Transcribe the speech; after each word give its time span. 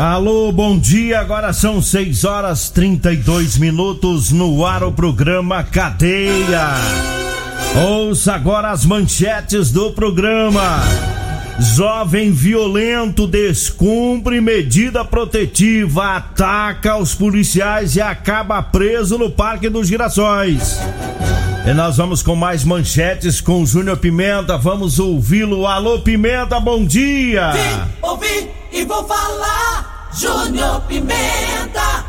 Alô, 0.00 0.50
bom 0.50 0.78
dia. 0.78 1.20
Agora 1.20 1.52
são 1.52 1.82
6 1.82 2.24
horas 2.24 2.70
32 2.70 3.58
minutos 3.58 4.32
no 4.32 4.64
ar 4.64 4.82
o 4.82 4.90
programa 4.90 5.62
Cadeia. 5.62 6.70
Ouça 7.86 8.32
agora 8.32 8.70
as 8.70 8.86
manchetes 8.86 9.70
do 9.70 9.90
programa. 9.90 10.80
Jovem 11.58 12.32
violento 12.32 13.26
descumpre 13.26 14.40
medida 14.40 15.04
protetiva, 15.04 16.16
ataca 16.16 16.96
os 16.96 17.14
policiais 17.14 17.94
e 17.94 18.00
acaba 18.00 18.62
preso 18.62 19.18
no 19.18 19.30
Parque 19.30 19.68
dos 19.68 19.86
Girassóis. 19.86 20.78
E 21.66 21.74
nós 21.74 21.98
vamos 21.98 22.22
com 22.22 22.34
mais 22.34 22.64
manchetes 22.64 23.38
com 23.38 23.62
o 23.62 23.66
Júnior 23.66 23.98
Pimenta. 23.98 24.56
Vamos 24.56 24.98
ouvi-lo. 24.98 25.66
Alô, 25.66 25.98
Pimenta, 25.98 26.58
bom 26.58 26.86
dia. 26.86 27.52
Vim, 27.52 27.90
ouvi 28.00 28.48
e 28.72 28.82
vou 28.86 29.04
falar. 29.04 29.89
Júnior 30.12 30.80
Pimenta. 30.88 32.06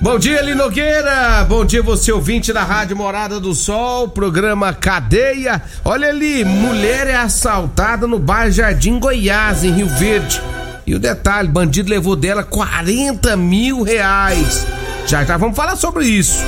Bom 0.00 0.18
dia, 0.18 0.40
Linogueira. 0.42 1.44
Bom 1.48 1.64
dia, 1.64 1.82
você 1.82 2.12
ouvinte 2.12 2.52
da 2.52 2.62
Rádio 2.62 2.96
Morada 2.96 3.40
do 3.40 3.52
Sol, 3.52 4.08
programa 4.08 4.72
Cadeia. 4.72 5.60
Olha 5.84 6.08
ali, 6.08 6.44
mulher 6.44 7.08
é 7.08 7.16
assaltada 7.16 8.06
no 8.06 8.18
bairro 8.18 8.52
Jardim 8.52 9.00
Goiás, 9.00 9.64
em 9.64 9.72
Rio 9.72 9.88
Verde. 9.88 10.40
E 10.86 10.94
o 10.94 11.00
detalhe, 11.00 11.48
bandido 11.48 11.90
levou 11.90 12.14
dela 12.14 12.44
40 12.44 13.36
mil 13.36 13.82
reais. 13.82 14.64
Já 15.06 15.24
já 15.24 15.36
vamos 15.36 15.56
falar 15.56 15.74
sobre 15.74 16.06
isso. 16.06 16.44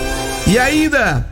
E 0.46 0.56
ainda, 0.56 1.26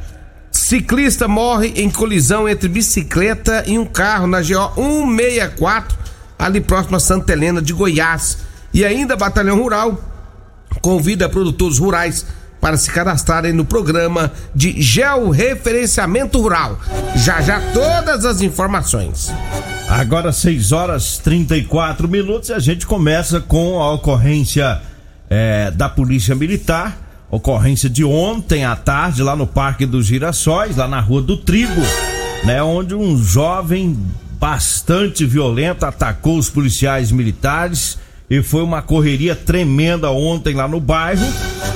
ciclista 0.50 1.28
morre 1.28 1.72
em 1.76 1.88
colisão 1.88 2.48
entre 2.48 2.68
bicicleta 2.68 3.62
e 3.64 3.78
um 3.78 3.86
carro 3.86 4.26
na 4.26 4.40
GO 4.40 4.74
164, 4.74 5.96
ali 6.36 6.60
próximo 6.60 6.96
a 6.96 7.00
Santa 7.00 7.32
Helena 7.32 7.62
de 7.62 7.72
Goiás. 7.72 8.38
E 8.76 8.84
ainda, 8.84 9.16
Batalhão 9.16 9.56
Rural 9.56 9.98
convida 10.82 11.30
produtores 11.30 11.78
rurais 11.78 12.26
para 12.60 12.76
se 12.76 12.90
cadastrarem 12.90 13.50
no 13.50 13.64
programa 13.64 14.30
de 14.54 14.82
georreferenciamento 14.82 16.38
rural. 16.38 16.78
Já 17.16 17.40
já 17.40 17.58
todas 17.72 18.26
as 18.26 18.42
informações. 18.42 19.32
Agora 19.88 20.30
6 20.30 20.72
horas 20.72 21.16
34 21.16 22.06
minutos 22.06 22.50
e 22.50 22.52
a 22.52 22.58
gente 22.58 22.86
começa 22.86 23.40
com 23.40 23.80
a 23.80 23.94
ocorrência 23.94 24.82
é, 25.30 25.70
da 25.70 25.88
Polícia 25.88 26.34
Militar. 26.34 26.98
Ocorrência 27.30 27.88
de 27.88 28.04
ontem 28.04 28.66
à 28.66 28.76
tarde, 28.76 29.22
lá 29.22 29.34
no 29.34 29.46
Parque 29.46 29.86
dos 29.86 30.04
Girassóis, 30.04 30.76
lá 30.76 30.86
na 30.86 31.00
Rua 31.00 31.22
do 31.22 31.38
Trigo, 31.38 31.80
né? 32.44 32.62
Onde 32.62 32.94
um 32.94 33.16
jovem 33.16 33.98
bastante 34.38 35.24
violento 35.24 35.86
atacou 35.86 36.36
os 36.36 36.50
policiais 36.50 37.10
militares 37.10 38.04
e 38.28 38.42
foi 38.42 38.62
uma 38.62 38.82
correria 38.82 39.36
tremenda 39.36 40.10
ontem 40.10 40.54
lá 40.54 40.66
no 40.66 40.80
bairro, 40.80 41.26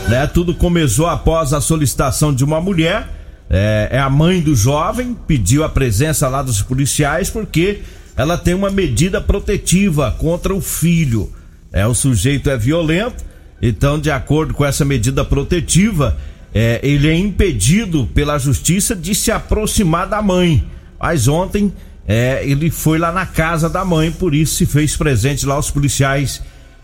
né? 0.09 0.27
Tudo 0.27 0.55
começou 0.55 1.07
após 1.07 1.53
a 1.53 1.61
solicitação 1.61 2.35
de 2.35 2.45
uma 2.45 2.61
mulher, 2.61 3.09
é, 3.49 3.89
é, 3.93 3.99
a 3.99 4.11
mãe 4.11 4.41
do 4.41 4.55
jovem, 4.55 5.17
pediu 5.27 5.65
a 5.65 5.69
presença 5.69 6.29
lá 6.29 6.43
dos 6.43 6.61
policiais 6.63 7.31
porque 7.31 7.81
ela 8.17 8.37
tem 8.37 8.55
uma 8.55 8.71
medida 8.71 9.21
protetiva 9.21 10.11
contra 10.19 10.55
o 10.55 10.61
filho. 10.61 11.33
É, 11.73 11.87
o 11.87 11.95
sujeito 11.95 12.51
é 12.51 12.57
violento, 12.57 13.25
então, 13.63 13.99
de 13.99 14.11
acordo 14.11 14.55
com 14.55 14.65
essa 14.65 14.85
medida 14.85 15.25
protetiva, 15.25 16.17
é, 16.53 16.81
ele 16.83 17.09
é 17.09 17.15
impedido 17.15 18.09
pela 18.13 18.39
justiça 18.39 18.97
de 18.97 19.15
se 19.15 19.31
aproximar 19.31 20.09
da 20.09 20.21
mãe. 20.21 20.65
Mas 20.99 21.29
ontem 21.29 21.73
é, 22.13 22.43
ele 22.45 22.73
foi 22.73 22.99
lá 22.99 23.13
na 23.13 23.25
casa 23.25 23.69
da 23.69 23.85
mãe, 23.85 24.11
por 24.11 24.35
isso 24.35 24.57
se 24.57 24.67
fez 24.67 24.97
presente 24.97 25.47
lá 25.47 25.57
os 25.57 25.71
policiais 25.71 26.43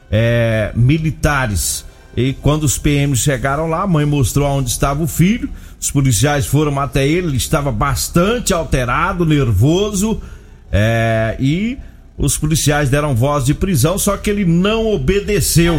é, 0.09 0.71
militares. 0.73 1.85
E 2.17 2.33
quando 2.35 2.63
os 2.63 2.79
PMs 2.79 3.19
chegaram 3.23 3.67
lá, 3.67 3.83
a 3.83 3.87
mãe 3.89 4.07
mostrou 4.07 4.47
onde 4.47 4.71
estava 4.71 5.03
o 5.03 5.09
filho. 5.09 5.51
Os 5.81 5.91
policiais 5.91 6.47
foram 6.47 6.79
até 6.79 7.05
ele, 7.09 7.27
ele 7.27 7.37
estava 7.39 7.73
bastante 7.73 8.55
alterado, 8.55 9.27
nervoso, 9.27 10.23
é, 10.71 11.37
e 11.41 11.77
os 12.17 12.39
policiais 12.39 12.89
deram 12.89 13.13
voz 13.13 13.45
de 13.45 13.53
prisão, 13.53 13.99
só 13.99 14.17
que 14.17 14.31
ele 14.31 14.45
não 14.45 14.87
obedeceu, 14.93 15.75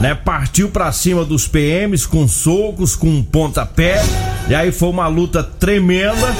né? 0.00 0.12
Partiu 0.12 0.70
para 0.70 0.90
cima 0.90 1.24
dos 1.24 1.46
PMs 1.46 2.04
com 2.04 2.26
socos, 2.26 2.96
com 2.96 3.22
pontapé, 3.22 4.02
e 4.48 4.56
aí 4.56 4.72
foi 4.72 4.88
uma 4.88 5.06
luta 5.06 5.44
tremenda, 5.44 6.34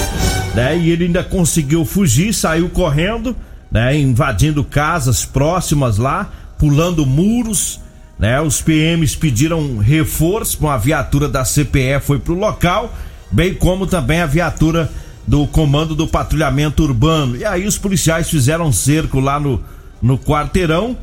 né? 0.58 0.76
E 0.76 0.90
ele 0.90 1.04
ainda 1.04 1.22
conseguiu 1.22 1.84
fugir, 1.84 2.34
saiu 2.34 2.68
correndo, 2.68 3.36
né? 3.70 3.96
Invadindo 3.96 4.64
casas 4.64 5.24
próximas 5.24 5.98
lá, 5.98 6.32
pulando 6.58 7.06
muros, 7.06 7.80
né? 8.18 8.40
Os 8.40 8.60
PMs 8.60 9.14
pediram 9.14 9.78
reforço, 9.78 10.58
uma 10.58 10.76
viatura 10.76 11.28
da 11.28 11.44
CPE 11.44 12.00
foi 12.02 12.18
pro 12.18 12.34
local, 12.34 12.92
bem 13.30 13.54
como 13.54 13.86
também 13.86 14.20
a 14.20 14.26
viatura 14.26 14.90
do 15.24 15.46
comando 15.46 15.94
do 15.94 16.08
patrulhamento 16.08 16.82
urbano. 16.82 17.36
E 17.36 17.44
aí 17.44 17.64
os 17.64 17.78
policiais 17.78 18.28
fizeram 18.28 18.66
um 18.66 18.72
cerco 18.72 19.20
lá 19.20 19.38
no, 19.38 19.62
no 20.02 20.18
quarteirão 20.18 20.98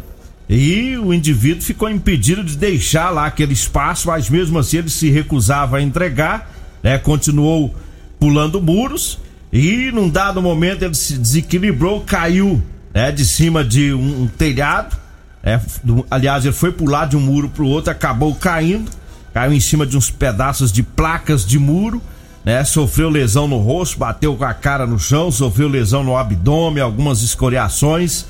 e 0.49 0.97
o 0.97 1.13
indivíduo 1.13 1.61
ficou 1.61 1.89
impedido 1.89 2.43
de 2.43 2.57
deixar 2.57 3.09
lá 3.09 3.27
aquele 3.27 3.53
espaço, 3.53 4.09
mas 4.09 4.29
mesmo 4.29 4.59
assim 4.59 4.79
ele 4.79 4.89
se 4.89 5.09
recusava 5.09 5.77
a 5.77 5.81
entregar, 5.81 6.51
né? 6.83 6.97
Continuou 6.97 7.73
pulando 8.19 8.61
muros 8.61 9.23
e 9.57 9.91
num 9.91 10.09
dado 10.09 10.41
momento 10.41 10.83
ele 10.83 10.93
se 10.95 11.17
desequilibrou, 11.17 12.01
caiu, 12.01 12.61
né? 12.93 13.11
De 13.11 13.23
cima 13.23 13.63
de 13.63 13.93
um, 13.93 14.23
um 14.23 14.27
telhado, 14.27 14.97
é, 15.41 15.59
do, 15.83 16.05
aliás 16.11 16.43
ele 16.43 16.53
foi 16.53 16.71
pular 16.71 17.05
de 17.05 17.15
um 17.15 17.21
muro 17.21 17.47
pro 17.49 17.65
outro, 17.65 17.91
acabou 17.91 18.35
caindo, 18.35 18.91
caiu 19.33 19.53
em 19.53 19.59
cima 19.59 19.85
de 19.85 19.95
uns 19.95 20.09
pedaços 20.09 20.71
de 20.71 20.83
placas 20.83 21.45
de 21.45 21.57
muro 21.57 22.01
né? 22.45 22.63
Sofreu 22.63 23.09
lesão 23.09 23.47
no 23.47 23.57
rosto, 23.57 23.97
bateu 23.97 24.35
com 24.35 24.45
a 24.45 24.53
cara 24.53 24.85
no 24.85 24.99
chão, 24.99 25.31
sofreu 25.31 25.67
lesão 25.67 26.03
no 26.03 26.15
abdômen, 26.15 26.81
algumas 26.81 27.23
escoriações 27.23 28.25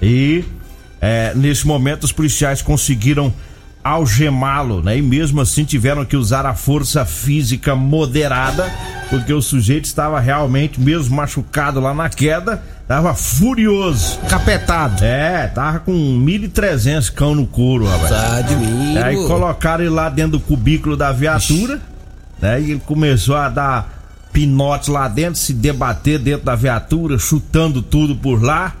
e 0.00 0.44
é, 1.00 1.32
nesse 1.34 1.66
momento 1.66 2.04
os 2.04 2.12
policiais 2.12 2.62
conseguiram 2.62 3.34
algemá-lo, 3.82 4.82
né? 4.82 4.98
E 4.98 5.02
mesmo 5.02 5.40
assim 5.40 5.64
tiveram 5.64 6.04
que 6.04 6.16
usar 6.16 6.44
a 6.44 6.54
força 6.54 7.04
física 7.04 7.74
moderada, 7.74 8.70
porque 9.08 9.32
o 9.32 9.40
sujeito 9.40 9.86
estava 9.86 10.20
realmente, 10.20 10.80
mesmo 10.80 11.16
machucado 11.16 11.80
lá 11.80 11.94
na 11.94 12.08
queda, 12.08 12.62
tava 12.86 13.14
furioso. 13.14 14.18
Capetado. 14.28 15.04
É, 15.04 15.46
tava 15.48 15.80
com 15.80 15.92
1.300 15.92 17.12
cão 17.12 17.34
no 17.34 17.46
couro, 17.46 17.86
rapaz. 17.86 18.12
Admiro. 18.12 19.04
Aí 19.04 19.16
colocaram 19.26 19.84
ele 19.84 19.94
lá 19.94 20.08
dentro 20.08 20.32
do 20.32 20.40
cubículo 20.40 20.96
da 20.96 21.12
viatura. 21.12 21.74
Ixi 21.74 21.98
né? 22.40 22.60
E 22.60 22.70
ele 22.72 22.82
começou 22.84 23.36
a 23.36 23.48
dar 23.48 23.98
pinote 24.32 24.90
lá 24.90 25.08
dentro, 25.08 25.38
se 25.38 25.52
debater 25.52 26.18
dentro 26.18 26.46
da 26.46 26.54
viatura, 26.54 27.18
chutando 27.18 27.82
tudo 27.82 28.16
por 28.16 28.42
lá. 28.42 28.74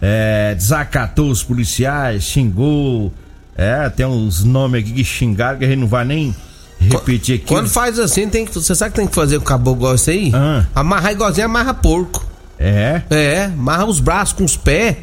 É, 0.00 0.54
desacatou 0.54 1.30
os 1.30 1.42
policiais, 1.42 2.24
xingou. 2.24 3.12
É, 3.56 3.88
tem 3.88 4.04
uns 4.04 4.42
nomes 4.44 4.82
aqui 4.82 4.92
que 4.92 5.04
xingaram 5.04 5.58
que 5.58 5.64
a 5.64 5.68
gente 5.68 5.80
não 5.80 5.86
vai 5.88 6.04
nem 6.04 6.34
repetir 6.78 7.36
aqui. 7.36 7.46
Quando 7.46 7.68
faz 7.68 7.98
assim, 7.98 8.28
tem 8.28 8.44
que, 8.44 8.54
você 8.54 8.74
sabe 8.74 8.92
que 8.92 8.96
tem 8.98 9.06
que 9.06 9.14
fazer 9.14 9.36
o 9.36 9.40
caboclo 9.42 9.94
isso 9.94 10.10
aí? 10.10 10.32
Ah. 10.34 10.66
Amarrar 10.74 11.12
igualzinho 11.12 11.46
amarra 11.46 11.72
porco. 11.72 12.24
É, 12.58 13.02
É, 13.10 13.44
amarra 13.44 13.84
os 13.84 14.00
braços 14.00 14.32
com 14.32 14.44
os 14.44 14.56
pés. 14.56 14.96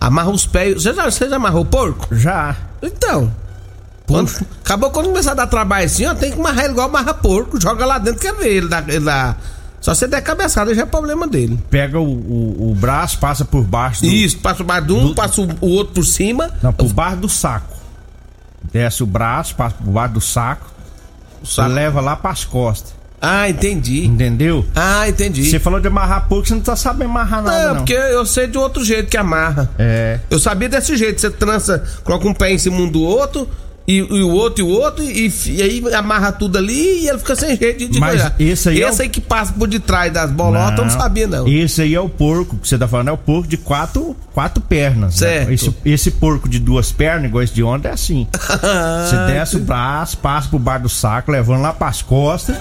Amarra 0.00 0.30
os 0.30 0.46
pés. 0.46 0.82
Você 0.82 0.92
já, 0.92 1.04
você 1.10 1.28
já 1.28 1.36
amarrou 1.36 1.64
porco? 1.64 2.14
já. 2.14 2.56
Então. 2.82 3.32
Quando, 4.06 4.30
acabou 4.64 4.90
quando 4.90 5.06
começar 5.06 5.32
a 5.32 5.34
dar 5.34 5.46
trabalho 5.48 5.84
assim, 5.86 6.06
ó, 6.06 6.14
tem 6.14 6.30
que 6.30 6.38
amarrar 6.38 6.64
ele 6.64 6.72
igual 6.72 6.88
amarra 6.88 7.12
porco. 7.12 7.60
Joga 7.60 7.84
lá 7.84 7.98
dentro, 7.98 8.20
quer 8.20 8.34
ver 8.34 8.48
ele, 8.48 8.68
dá, 8.68 8.84
ele 8.86 9.00
dá. 9.00 9.34
Só 9.80 9.94
você 9.94 10.06
der 10.08 10.20
cabeçada, 10.22 10.74
já 10.74 10.82
é 10.82 10.86
problema 10.86 11.26
dele. 11.28 11.58
Pega 11.70 11.98
o, 12.00 12.04
o, 12.04 12.70
o 12.70 12.74
braço, 12.74 13.18
passa 13.18 13.44
por 13.44 13.62
baixo 13.62 14.02
do, 14.02 14.08
Isso, 14.08 14.38
passa 14.38 14.62
o 14.62 14.66
bar 14.66 14.80
de 14.80 14.92
um, 14.92 15.14
passa 15.14 15.40
o, 15.40 15.48
o 15.60 15.68
outro 15.68 15.94
por 15.94 16.04
cima. 16.04 16.50
Não, 16.62 16.72
por 16.72 16.92
baixo 16.92 17.16
do 17.18 17.28
saco. 17.28 17.76
Desce 18.72 19.02
o 19.02 19.06
braço, 19.06 19.54
passa 19.54 19.76
por 19.76 19.90
baixo 19.92 20.14
do 20.14 20.20
saco, 20.20 20.66
saco. 21.44 21.70
leva 21.72 22.00
lá 22.00 22.16
pras 22.16 22.44
costas. 22.44 22.94
Ah, 23.20 23.48
entendi. 23.48 24.04
Entendeu? 24.04 24.64
Ah, 24.74 25.08
entendi. 25.08 25.48
Você 25.48 25.58
falou 25.58 25.80
de 25.80 25.88
amarrar 25.88 26.28
pouco, 26.28 26.46
você 26.46 26.54
não 26.54 26.60
tá 26.60 26.76
sabendo 26.76 27.10
amarrar 27.10 27.42
nada, 27.42 27.58
Não, 27.58 27.68
não. 27.68 27.76
porque 27.76 27.94
eu 27.94 28.26
sei 28.26 28.46
de 28.46 28.58
outro 28.58 28.84
jeito 28.84 29.08
que 29.08 29.16
amarra. 29.16 29.70
É. 29.78 30.20
Eu 30.28 30.38
sabia 30.38 30.68
desse 30.68 30.96
jeito, 30.96 31.20
você 31.20 31.30
trança, 31.30 31.82
coloca 32.04 32.28
um 32.28 32.34
pé 32.34 32.52
em 32.52 32.58
cima 32.58 32.76
um 32.76 32.88
do 32.88 33.00
outro, 33.02 33.48
e, 33.86 33.98
e 33.98 34.22
o 34.22 34.30
outro 34.30 34.64
e 34.64 34.66
o 34.66 34.68
outro, 34.68 35.04
e, 35.04 35.32
e 35.46 35.62
aí 35.62 35.94
amarra 35.94 36.32
tudo 36.32 36.58
ali 36.58 37.02
e 37.04 37.08
ele 37.08 37.18
fica 37.18 37.36
sem 37.36 37.56
jeito 37.56 37.88
de, 37.88 38.00
Mas 38.00 38.10
coisar. 38.22 38.34
esse 38.38 38.68
aí 38.68 38.82
é 38.82 38.88
Esse 38.88 38.98
o- 38.98 39.02
aí 39.02 39.08
que 39.08 39.20
passa 39.20 39.52
por 39.52 39.68
detrás 39.68 40.12
das 40.12 40.30
bolotas, 40.30 40.78
eu 40.78 40.84
não 40.86 40.90
sabia 40.90 41.26
não. 41.26 41.46
Esse 41.46 41.82
aí 41.82 41.94
é 41.94 42.00
o 42.00 42.08
porco 42.08 42.56
que 42.56 42.66
você 42.68 42.76
tá 42.76 42.88
falando, 42.88 43.08
é 43.08 43.12
o 43.12 43.16
porco 43.18 43.46
de 43.48 43.56
quatro, 43.56 44.16
quatro 44.34 44.60
pernas. 44.60 45.20
né? 45.20 45.28
Certo. 45.28 45.52
Esse, 45.52 45.74
esse 45.84 46.10
porco 46.10 46.48
de 46.48 46.58
duas 46.58 46.90
pernas, 46.90 47.26
igual 47.26 47.42
esse 47.44 47.54
de 47.54 47.62
ontem, 47.62 47.88
é 47.88 47.92
assim. 47.92 48.26
Você 48.34 49.16
desce 49.32 49.56
o 49.56 49.60
braço, 49.60 50.18
passa 50.18 50.48
por 50.48 50.58
baixo 50.58 50.82
do 50.84 50.88
saco, 50.88 51.30
levando 51.30 51.62
lá 51.62 51.72
pras 51.72 52.02
costas 52.02 52.56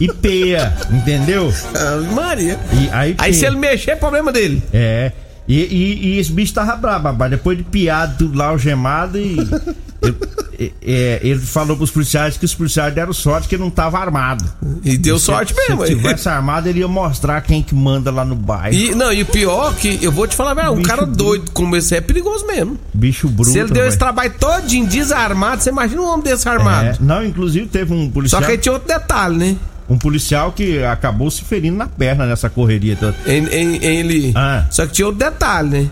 e 0.00 0.10
peia, 0.12 0.74
entendeu? 0.90 1.52
Ah, 1.74 2.12
Maria. 2.14 2.58
E 2.72 2.88
aí, 2.90 3.14
Aí 3.18 3.34
se 3.34 3.44
ele 3.44 3.56
mexer, 3.56 3.90
é 3.92 3.96
problema 3.96 4.32
dele. 4.32 4.62
É. 4.72 5.12
E, 5.46 5.58
e- 5.60 6.08
e 6.14 6.18
esse 6.18 6.30
bicho 6.32 6.54
tava 6.54 6.76
brabo, 6.76 7.08
rapaz. 7.08 7.30
Depois 7.30 7.58
de 7.58 7.64
piado 7.64 8.14
tudo 8.18 8.38
lá, 8.38 8.46
algemado 8.46 9.18
e. 9.18 9.36
ele, 10.60 10.74
é, 10.82 11.18
ele 11.22 11.40
falou 11.40 11.74
pros 11.76 11.90
policiais 11.90 12.36
que 12.36 12.44
os 12.44 12.54
policiais 12.54 12.94
deram 12.94 13.12
sorte 13.14 13.48
que 13.48 13.54
ele 13.54 13.62
não 13.62 13.70
tava 13.70 13.98
armado. 13.98 14.44
E 14.84 14.98
deu 14.98 15.18
Se- 15.18 15.24
sorte 15.26 15.54
Se 15.54 15.60
mesmo. 15.68 15.84
ele 15.84 15.94
aí. 15.94 15.96
tivesse 15.98 16.28
armado, 16.28 16.68
ele 16.68 16.80
ia 16.80 16.88
mostrar 16.88 17.40
quem 17.40 17.62
que 17.62 17.74
manda 17.74 18.10
lá 18.10 18.24
no 18.24 18.34
bairro. 18.36 18.74
E, 18.76 18.94
não, 18.94 19.10
e 19.12 19.22
o 19.22 19.26
pior 19.26 19.74
que 19.74 19.98
eu 20.02 20.12
vou 20.12 20.26
te 20.26 20.36
falar, 20.36 20.52
velho, 20.54 20.72
um 20.72 20.82
cara 20.82 21.02
bruto. 21.06 21.16
doido 21.16 21.50
como 21.52 21.74
esse 21.76 21.96
é 21.96 22.00
perigoso 22.00 22.46
mesmo. 22.46 22.78
Bicho 22.92 23.26
bruto. 23.28 23.50
Se 23.52 23.58
ele 23.58 23.70
deu 23.72 23.86
esse 23.86 23.96
rapaz. 23.98 24.28
trabalho 24.30 24.60
todinho 24.60 24.86
desarmado, 24.86 25.62
você 25.62 25.70
imagina 25.70 26.02
um 26.02 26.06
homem 26.08 26.24
desse 26.24 26.48
armado. 26.48 26.88
É, 26.88 26.96
não, 27.00 27.24
inclusive 27.24 27.66
teve 27.66 27.92
um 27.94 28.10
policial, 28.10 28.40
Só 28.42 28.46
que 28.46 28.52
aí 28.52 28.58
tinha 28.58 28.72
outro 28.72 28.86
detalhe, 28.88 29.36
né? 29.36 29.56
um 29.88 29.98
policial 29.98 30.52
que 30.52 30.84
acabou 30.84 31.28
se 31.32 31.42
ferindo 31.42 31.76
na 31.76 31.88
perna 31.88 32.24
nessa 32.24 32.48
correria 32.48 32.94
toda. 32.94 33.16
Em, 33.26 33.44
em 33.48 33.84
ele. 33.84 34.32
Ah. 34.36 34.64
Só 34.70 34.86
que 34.86 34.92
tinha 34.92 35.06
outro 35.06 35.18
detalhe, 35.18 35.68
né? 35.68 35.86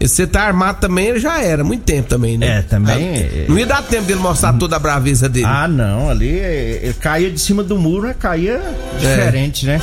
Você 0.00 0.26
tá 0.26 0.42
armado 0.42 0.78
também, 0.80 1.06
ele 1.08 1.18
já 1.18 1.42
era, 1.42 1.64
muito 1.64 1.82
tempo 1.82 2.08
também, 2.08 2.38
né? 2.38 2.58
É, 2.58 2.62
também, 2.62 2.94
Ah, 3.14 3.18
é- 3.18 3.46
Não 3.48 3.58
ia 3.58 3.66
dar 3.66 3.82
tempo 3.82 4.04
dele 4.04 4.20
mostrar 4.20 4.52
toda 4.52 4.76
a 4.76 4.78
braveza 4.78 5.28
dele. 5.28 5.46
Ah, 5.46 5.66
não, 5.66 6.08
ali 6.08 6.38
é, 6.38 6.80
ele 6.84 6.94
caía 6.94 7.30
de 7.30 7.40
cima 7.40 7.62
do 7.64 7.76
muro, 7.76 8.06
né? 8.06 8.14
caía 8.18 8.60
diferente, 8.98 9.66
né? 9.66 9.80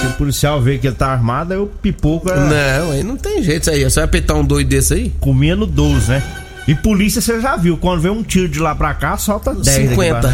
Se 0.00 0.06
o 0.06 0.10
policial 0.12 0.60
vê 0.60 0.78
que 0.78 0.86
ele 0.86 0.96
tá 0.96 1.08
armado, 1.08 1.52
aí 1.52 1.58
o 1.60 1.66
pipoco 1.66 2.30
é- 2.30 2.34
Não, 2.36 2.90
aí 2.92 3.02
não 3.04 3.16
tem 3.16 3.42
jeito 3.42 3.62
isso 3.62 3.70
aí. 3.70 3.84
Você 3.84 4.00
vai 4.00 4.08
peitar 4.08 4.36
um 4.36 4.44
doido 4.44 4.68
desse 4.68 4.94
aí? 4.94 5.12
comia 5.20 5.54
no 5.54 5.66
12, 5.66 6.10
né? 6.10 6.22
E 6.66 6.74
polícia 6.74 7.20
você 7.20 7.40
já 7.40 7.54
viu, 7.56 7.76
quando 7.76 8.00
vem 8.00 8.10
um 8.10 8.22
tiro 8.22 8.48
de 8.48 8.58
lá 8.58 8.74
pra 8.74 8.94
cá, 8.94 9.16
solta 9.16 9.52
10. 9.54 9.64
daqui 9.66 9.88
50. 9.90 10.20
pra- 10.20 10.30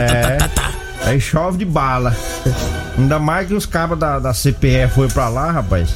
É, 0.00 0.38
aí 1.10 1.20
chove 1.20 1.58
de 1.58 1.64
bala. 1.64 2.16
Ainda 2.98 3.18
mais 3.18 3.46
que 3.48 3.54
os 3.54 3.66
cabos 3.66 3.98
da, 3.98 4.18
da 4.18 4.32
CPF 4.34 4.94
foi 4.94 5.08
pra 5.08 5.28
lá, 5.28 5.50
rapaz. 5.50 5.90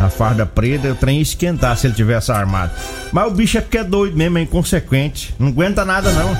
A 0.00 0.08
farda 0.08 0.46
preta, 0.46 0.88
o 0.90 0.94
trem 0.94 1.16
ia 1.16 1.22
esquentar 1.22 1.76
se 1.76 1.86
ele 1.86 1.94
tivesse 1.94 2.32
armado. 2.32 2.72
Mas 3.12 3.26
o 3.26 3.30
bicho 3.34 3.58
é 3.58 3.60
porque 3.60 3.78
é 3.78 3.84
doido 3.84 4.16
mesmo, 4.16 4.38
é 4.38 4.42
inconsequente. 4.42 5.34
Não 5.38 5.48
aguenta 5.48 5.84
nada, 5.84 6.10
não. 6.12 6.30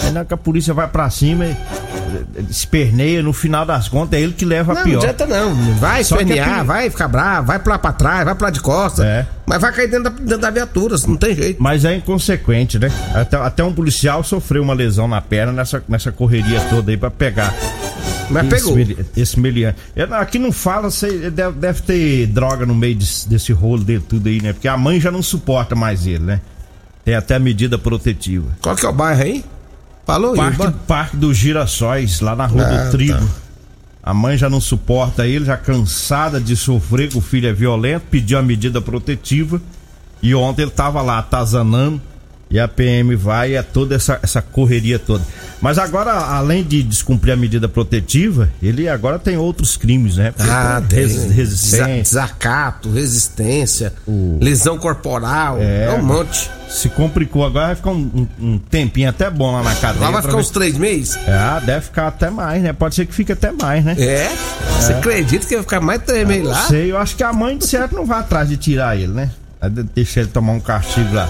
Aí 0.00 0.12
na 0.12 0.20
hora 0.20 0.24
que 0.28 0.32
a 0.34 0.36
polícia 0.36 0.72
vai 0.72 0.86
pra 0.86 1.10
cima 1.10 1.44
e 1.44 1.50
e- 1.50 2.46
esperneia, 2.50 3.20
no 3.20 3.32
final 3.32 3.66
das 3.66 3.88
contas 3.88 4.18
é 4.18 4.22
ele 4.22 4.32
que 4.32 4.44
leva 4.44 4.72
a 4.72 4.74
Não, 4.76 4.82
pior. 4.84 4.92
não 5.02 5.10
adianta 5.10 5.26
não. 5.26 5.54
Vai 5.74 5.98
é 5.98 6.00
espernear, 6.02 6.46
perigo. 6.48 6.64
vai 6.66 6.88
ficar 6.90 7.08
bravo, 7.08 7.46
vai 7.48 7.58
pular 7.58 7.78
pra 7.80 7.92
trás, 7.92 8.24
vai 8.24 8.34
pular 8.34 8.50
de 8.50 8.60
costas. 8.60 9.04
É. 9.04 9.26
Mas 9.44 9.60
vai 9.60 9.72
cair 9.72 9.88
dentro 9.90 10.04
da, 10.04 10.10
dentro 10.10 10.38
da 10.38 10.50
viatura, 10.50 10.94
não 11.06 11.16
tem 11.16 11.34
jeito. 11.34 11.60
Mas 11.62 11.84
é 11.84 11.96
inconsequente, 11.96 12.78
né? 12.78 12.90
Até, 13.12 13.36
até 13.36 13.64
um 13.64 13.72
policial 13.72 14.22
sofreu 14.22 14.62
uma 14.62 14.72
lesão 14.74 15.08
na 15.08 15.20
perna 15.20 15.52
nessa, 15.52 15.82
nessa 15.88 16.12
correria 16.12 16.60
toda 16.70 16.90
aí 16.92 16.96
pra 16.96 17.10
pegar. 17.10 17.52
Mas 18.30 18.48
pegou. 18.48 18.76
Esse 19.16 19.38
meliante. 19.38 19.78
Eu- 19.96 20.12
Aqui 20.14 20.38
não 20.38 20.52
fala, 20.52 20.90
sei, 20.90 21.30
deve, 21.30 21.58
deve 21.58 21.82
ter 21.82 22.26
droga 22.26 22.64
no 22.66 22.74
meio 22.74 22.94
desse, 22.96 23.28
desse 23.28 23.52
rolo 23.52 23.82
dele 23.84 24.04
tudo 24.08 24.28
aí, 24.28 24.40
né? 24.42 24.52
Porque 24.52 24.68
a 24.68 24.76
mãe 24.76 25.00
já 25.00 25.10
não 25.10 25.22
suporta 25.22 25.74
mais 25.74 26.06
ele, 26.06 26.20
né? 26.24 26.40
Tem 27.04 27.14
até 27.14 27.38
medida 27.38 27.78
protetiva. 27.78 28.48
Qual 28.60 28.74
que 28.76 28.84
é 28.84 28.88
o 28.88 28.92
bairro 28.92 29.22
aí? 29.22 29.44
Falou 30.06 30.32
aí. 30.32 30.36
Parque, 30.36 30.56
ba- 30.58 30.74
Parque 30.86 31.16
dos 31.16 31.36
Girassóis, 31.36 32.20
lá 32.20 32.34
na 32.36 32.46
Rua 32.46 32.64
Ah, 32.64 32.84
do 32.84 32.90
Trigo. 32.90 33.18
tá. 33.18 33.26
A 34.02 34.14
mãe 34.14 34.36
já 34.38 34.48
não 34.48 34.60
suporta 34.60 35.26
ele, 35.26 35.44
já 35.44 35.56
cansada 35.56 36.40
de 36.40 36.56
sofrer 36.56 37.08
que 37.10 37.18
o 37.18 37.20
filho 37.20 37.46
é 37.48 37.52
violento, 37.52 38.04
pediu 38.10 38.38
a 38.38 38.42
medida 38.42 38.80
protetiva. 38.80 39.60
E 40.22 40.34
ontem 40.34 40.62
ele 40.62 40.70
tava 40.70 41.02
lá 41.02 41.18
atazanando. 41.18 42.00
E 42.50 42.58
a 42.58 42.66
PM 42.66 43.14
vai 43.14 43.50
e 43.50 43.54
é 43.56 43.62
toda 43.62 43.94
essa, 43.94 44.18
essa 44.22 44.40
correria 44.40 44.98
toda. 44.98 45.22
Mas 45.60 45.76
agora, 45.76 46.12
além 46.12 46.64
de 46.64 46.82
descumprir 46.82 47.34
a 47.34 47.36
medida 47.36 47.68
protetiva, 47.68 48.48
ele 48.62 48.88
agora 48.88 49.18
tem 49.18 49.36
outros 49.36 49.76
crimes, 49.76 50.16
né? 50.16 50.30
Porque 50.30 50.50
Ah, 50.50 50.80
tem 50.88 51.06
tem. 51.06 51.08
res- 51.18 51.30
resistência. 51.30 51.84
Desa- 51.86 52.02
Desacato, 52.02 52.90
resistência, 52.90 53.92
O- 54.06 54.38
lesão 54.40 54.78
corporal, 54.78 55.58
É. 55.60 55.86
é 55.86 55.90
um 55.92 56.02
monte. 56.02 56.50
Se 56.70 56.88
complicou 56.88 57.44
agora, 57.44 57.66
vai 57.68 57.76
ficar 57.76 57.90
um, 57.90 58.10
um- 58.40 58.52
um 58.52 58.58
tempinho 58.58 59.08
até 59.10 59.28
bom 59.30 59.52
lá 59.52 59.62
na 59.62 59.74
cadeia. 59.74 60.04
Lá 60.04 60.10
vai 60.10 60.22
ficar 60.22 60.34
ver- 60.34 60.40
uns 60.40 60.50
três 60.50 60.76
meses? 60.78 61.18
Ah, 61.26 61.60
deve 61.64 61.82
ficar 61.86 62.08
até 62.08 62.30
mais, 62.30 62.62
né? 62.62 62.72
Pode 62.72 62.94
ser 62.94 63.04
que 63.06 63.14
fique 63.14 63.32
até 63.32 63.50
mais, 63.52 63.84
né? 63.84 63.94
É? 63.98 64.30
Você 64.80 64.92
acredita 64.94 65.46
que 65.46 65.54
vai 65.54 65.62
ficar 65.62 65.80
mais 65.80 66.02
três 66.02 66.26
meses 66.26 66.44
Não 66.44 66.50
lá? 66.52 66.66
sei, 66.66 66.92
eu 66.92 66.96
acho 66.98 67.14
que 67.16 67.22
a 67.22 67.32
mãe 67.32 67.58
de 67.58 67.66
certo 67.66 67.94
não 67.94 68.06
vai 68.06 68.20
atrás 68.20 68.48
de 68.48 68.56
tirar 68.56 68.96
ele, 68.96 69.08
né? 69.12 69.30
Vai 69.60 69.68
de- 69.70 69.82
Deixar 69.82 70.20
ele 70.20 70.30
tomar 70.30 70.52
um 70.52 70.60
castigo 70.60 71.12
lá. 71.14 71.28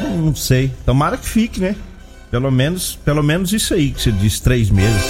Não, 0.00 0.34
sei. 0.34 0.72
Tomara 0.84 1.16
que 1.16 1.28
fique, 1.28 1.60
né? 1.60 1.76
Pelo 2.30 2.50
menos, 2.50 2.98
pelo 3.04 3.22
menos 3.22 3.52
isso 3.52 3.74
aí 3.74 3.90
que 3.90 4.00
você 4.00 4.12
diz, 4.12 4.40
três 4.40 4.70
meses. 4.70 5.02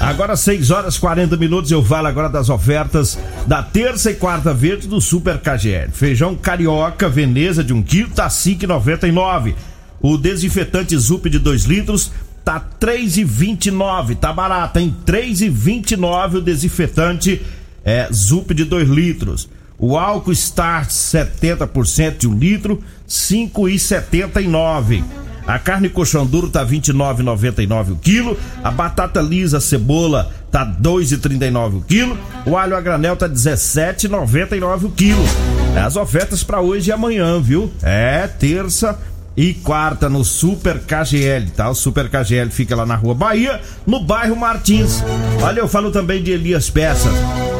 Agora 0.00 0.36
6 0.36 0.70
horas 0.70 0.98
40 0.98 1.36
minutos, 1.36 1.70
eu 1.70 1.82
falo 1.82 2.06
agora 2.06 2.28
das 2.28 2.50
ofertas 2.50 3.18
da 3.46 3.62
terça 3.62 4.10
e 4.10 4.14
quarta 4.14 4.52
verde 4.52 4.86
do 4.86 5.00
Super 5.00 5.38
KGL. 5.38 5.90
Feijão 5.92 6.34
carioca, 6.34 7.08
Veneza 7.08 7.64
de 7.64 7.72
1 7.72 7.82
kg, 7.82 8.08
tá 8.14 8.28
5,99. 8.28 9.54
O 10.00 10.18
desinfetante 10.18 10.96
Zup 10.98 11.30
de 11.30 11.38
2 11.38 11.64
litros 11.64 12.12
tá 12.44 12.62
3,29. 12.78 14.16
Tá 14.16 14.32
barato, 14.32 14.78
hein? 14.78 14.94
3,29 15.06 16.34
o 16.34 16.40
desinfetante 16.42 17.40
é, 17.84 18.06
Zup 18.12 18.52
de 18.52 18.64
2 18.64 18.88
litros. 18.88 19.48
O 19.78 19.96
álcool 19.96 20.32
Start 20.32 20.88
70% 20.88 22.18
de 22.18 22.28
1 22.28 22.38
litro, 22.38 22.82
5,79. 23.08 25.02
A 25.46 25.58
carne 25.60 25.88
colchão 25.88 26.26
duro 26.26 26.50
tá 26.50 26.66
29,99 26.66 27.92
o 27.92 27.96
quilo. 27.96 28.36
A 28.64 28.70
batata 28.70 29.20
lisa, 29.20 29.60
cebola 29.60 30.32
tá 30.50 30.66
2,39 30.66 31.76
o 31.76 31.80
quilo. 31.82 32.18
O 32.44 32.56
alho 32.56 32.76
a 32.76 32.80
granel 32.80 33.16
tá 33.16 33.28
17,99 33.28 34.84
o 34.84 34.90
quilo. 34.90 35.22
As 35.84 35.94
ofertas 35.96 36.42
para 36.42 36.60
hoje 36.60 36.90
e 36.90 36.92
amanhã, 36.92 37.40
viu? 37.40 37.70
É 37.82 38.26
terça 38.26 38.98
e 39.36 39.52
quarta 39.52 40.08
no 40.08 40.24
Super 40.24 40.80
KGL, 40.80 41.50
tá? 41.50 41.68
O 41.68 41.74
Super 41.74 42.08
KGL 42.08 42.50
fica 42.50 42.74
lá 42.74 42.86
na 42.86 42.96
Rua 42.96 43.14
Bahia, 43.14 43.60
no 43.86 44.02
bairro 44.02 44.34
Martins. 44.34 45.02
Olha, 45.42 45.60
eu 45.60 45.68
falo 45.68 45.92
também 45.92 46.22
de 46.22 46.32
Elias 46.32 46.70
Peças. 46.70 47.12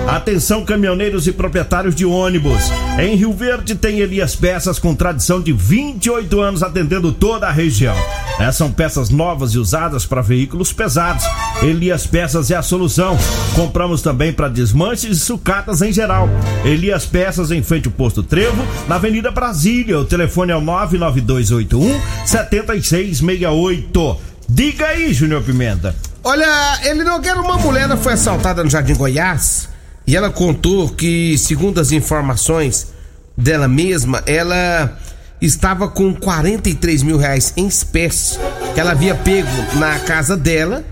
Atenção, 0.07 0.65
caminhoneiros 0.65 1.27
e 1.27 1.33
proprietários 1.33 1.95
de 1.95 2.07
ônibus. 2.07 2.71
Em 2.97 3.17
Rio 3.17 3.33
Verde 3.33 3.75
tem 3.75 3.99
Elias 3.99 4.37
Peças 4.37 4.79
com 4.79 4.95
tradição 4.95 5.41
de 5.41 5.53
28 5.53 6.41
anos 6.41 6.63
atendendo 6.63 7.11
toda 7.11 7.49
a 7.49 7.51
região. 7.51 7.97
É, 8.39 8.53
são 8.53 8.71
peças 8.71 9.11
novas 9.11 9.53
e 9.53 9.59
usadas 9.59 10.07
para 10.07 10.23
veículos 10.23 10.73
pesados. 10.73 11.25
Elias 11.61 12.07
Peças 12.07 12.53
é 12.53 12.55
a 12.55 12.63
solução. 12.63 13.19
Compramos 13.55 14.01
também 14.01 14.33
para 14.33 14.49
desmanches 14.49 15.17
e 15.17 15.21
sucatas 15.21 15.83
em 15.83 15.93
geral. 15.93 16.29
Elias 16.65 17.05
Peças 17.05 17.51
em 17.51 17.63
frente 17.63 17.89
ao 17.89 17.93
posto 17.93 18.23
Trevo, 18.23 18.65
na 18.87 18.95
Avenida 18.95 19.33
Brasília. 19.33 19.99
O 19.99 20.05
telefone 20.05 20.53
é 20.53 20.57
o 20.57 20.61
99281 20.61 22.01
7668. 22.25 24.19
Diga 24.49 24.87
aí, 24.87 25.13
Júnior 25.13 25.43
Pimenta. 25.43 25.97
Olha, 26.23 26.79
ele 26.85 27.03
não 27.03 27.21
quer 27.21 27.35
uma 27.35 27.57
mulher 27.57 27.89
foi 27.97 28.13
assaltada 28.13 28.63
no 28.63 28.71
Jardim 28.71 28.95
Goiás 28.95 29.75
e 30.07 30.17
ela 30.17 30.31
contou 30.31 30.89
que, 30.89 31.37
segundo 31.37 31.81
as 31.81 31.91
informações 31.91 32.93
dela 33.37 33.67
mesma, 33.67 34.23
ela 34.27 34.97
estava 35.41 35.89
com 35.89 36.15
43 36.15 37.03
mil 37.03 37.17
reais 37.17 37.53
em 37.57 37.67
espécie 37.67 38.39
que 38.73 38.81
ela 38.81 38.93
havia 38.93 39.15
pego 39.15 39.49
na 39.79 39.99
casa 40.01 40.37
dela 40.37 40.85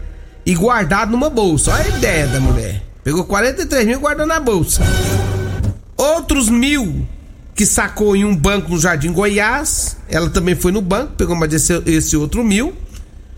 e 0.45 0.55
guardado 0.55 1.13
numa 1.13 1.31
bolsa. 1.31 1.73
Olha 1.73 1.85
a 1.85 1.97
ideia 1.97 2.27
da 2.27 2.41
mulher. 2.41 2.83
Pegou 3.03 3.25
43 3.25 3.87
mil 3.87 3.99
e 3.99 4.01
guardou 4.01 4.27
na 4.27 4.41
bolsa. 4.41 4.83
Outros 5.97 6.49
mil 6.49 7.07
que 7.55 7.65
sacou 7.65 8.17
em 8.17 8.25
um 8.25 8.35
banco 8.35 8.71
no 8.71 8.79
Jardim 8.79 9.13
Goiás. 9.13 9.97
Ela 10.09 10.29
também 10.29 10.55
foi 10.55 10.73
no 10.73 10.83
banco, 10.83 11.13
pegou 11.13 11.37
mais 11.37 11.53
esse, 11.53 11.73
esse 11.87 12.17
outro 12.17 12.43
mil. 12.43 12.75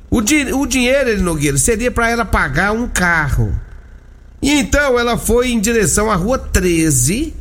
O, 0.08 0.22
di 0.22 0.52
o 0.52 0.64
dinheiro, 0.66 1.10
ele 1.10 1.22
Nogueira, 1.22 1.58
seria 1.58 1.90
para 1.90 2.08
ela 2.08 2.24
pagar 2.24 2.72
um 2.72 2.88
carro. 2.88 3.52
E 4.46 4.52
então 4.52 4.96
ela 4.96 5.18
foi 5.18 5.50
em 5.50 5.58
direção 5.58 6.08
à 6.08 6.14
rua 6.14 6.38
13, 6.38 7.34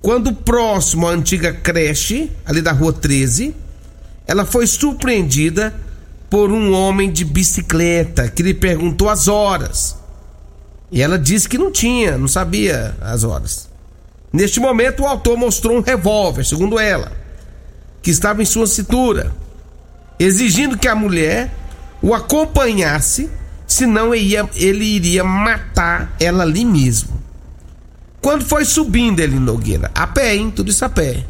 quando 0.00 0.32
próximo 0.32 1.04
à 1.04 1.10
antiga 1.10 1.52
creche, 1.52 2.30
ali 2.44 2.62
da 2.62 2.70
rua 2.70 2.92
13, 2.92 3.52
ela 4.28 4.46
foi 4.46 4.64
surpreendida 4.68 5.74
por 6.30 6.52
um 6.52 6.72
homem 6.72 7.10
de 7.10 7.24
bicicleta 7.24 8.28
que 8.28 8.44
lhe 8.44 8.54
perguntou 8.54 9.08
as 9.08 9.26
horas. 9.26 9.96
E 10.92 11.02
ela 11.02 11.18
disse 11.18 11.48
que 11.48 11.58
não 11.58 11.72
tinha, 11.72 12.16
não 12.16 12.28
sabia 12.28 12.96
as 13.00 13.24
horas. 13.24 13.68
Neste 14.32 14.60
momento, 14.60 15.02
o 15.02 15.06
autor 15.08 15.36
mostrou 15.36 15.76
um 15.76 15.80
revólver, 15.80 16.44
segundo 16.44 16.78
ela, 16.78 17.10
que 18.00 18.12
estava 18.12 18.40
em 18.40 18.44
sua 18.46 18.68
cintura, 18.68 19.32
exigindo 20.16 20.78
que 20.78 20.86
a 20.86 20.94
mulher 20.94 21.52
o 22.00 22.14
acompanhasse, 22.14 23.28
senão 23.66 24.14
ele, 24.14 24.28
ia, 24.28 24.48
ele 24.54 24.84
iria 24.84 25.24
matar 25.24 26.14
ela 26.20 26.44
ali 26.44 26.64
mesmo. 26.64 27.20
Quando 28.20 28.44
foi 28.44 28.64
subindo 28.64 29.20
ele 29.20 29.38
Nogueira, 29.38 29.90
a 29.94 30.06
pé, 30.06 30.36
hein? 30.36 30.50
Tudo 30.50 30.70
isso 30.70 30.84
a 30.84 30.88
pé. 30.88 31.24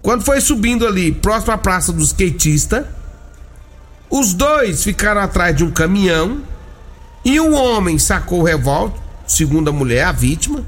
Quando 0.00 0.22
foi 0.22 0.40
subindo 0.40 0.86
ali, 0.86 1.12
próximo 1.12 1.52
à 1.52 1.58
Praça 1.58 1.92
dos 1.92 2.08
Skatistas, 2.08 2.84
os 4.10 4.34
dois 4.34 4.82
ficaram 4.82 5.20
atrás 5.20 5.56
de 5.56 5.64
um 5.64 5.70
caminhão 5.70 6.42
e 7.24 7.38
o 7.40 7.52
homem 7.52 7.98
sacou 7.98 8.40
o 8.40 8.44
revólver, 8.44 8.98
segundo 9.26 9.70
a 9.70 9.72
mulher, 9.72 10.04
a 10.04 10.12
vítima, 10.12 10.64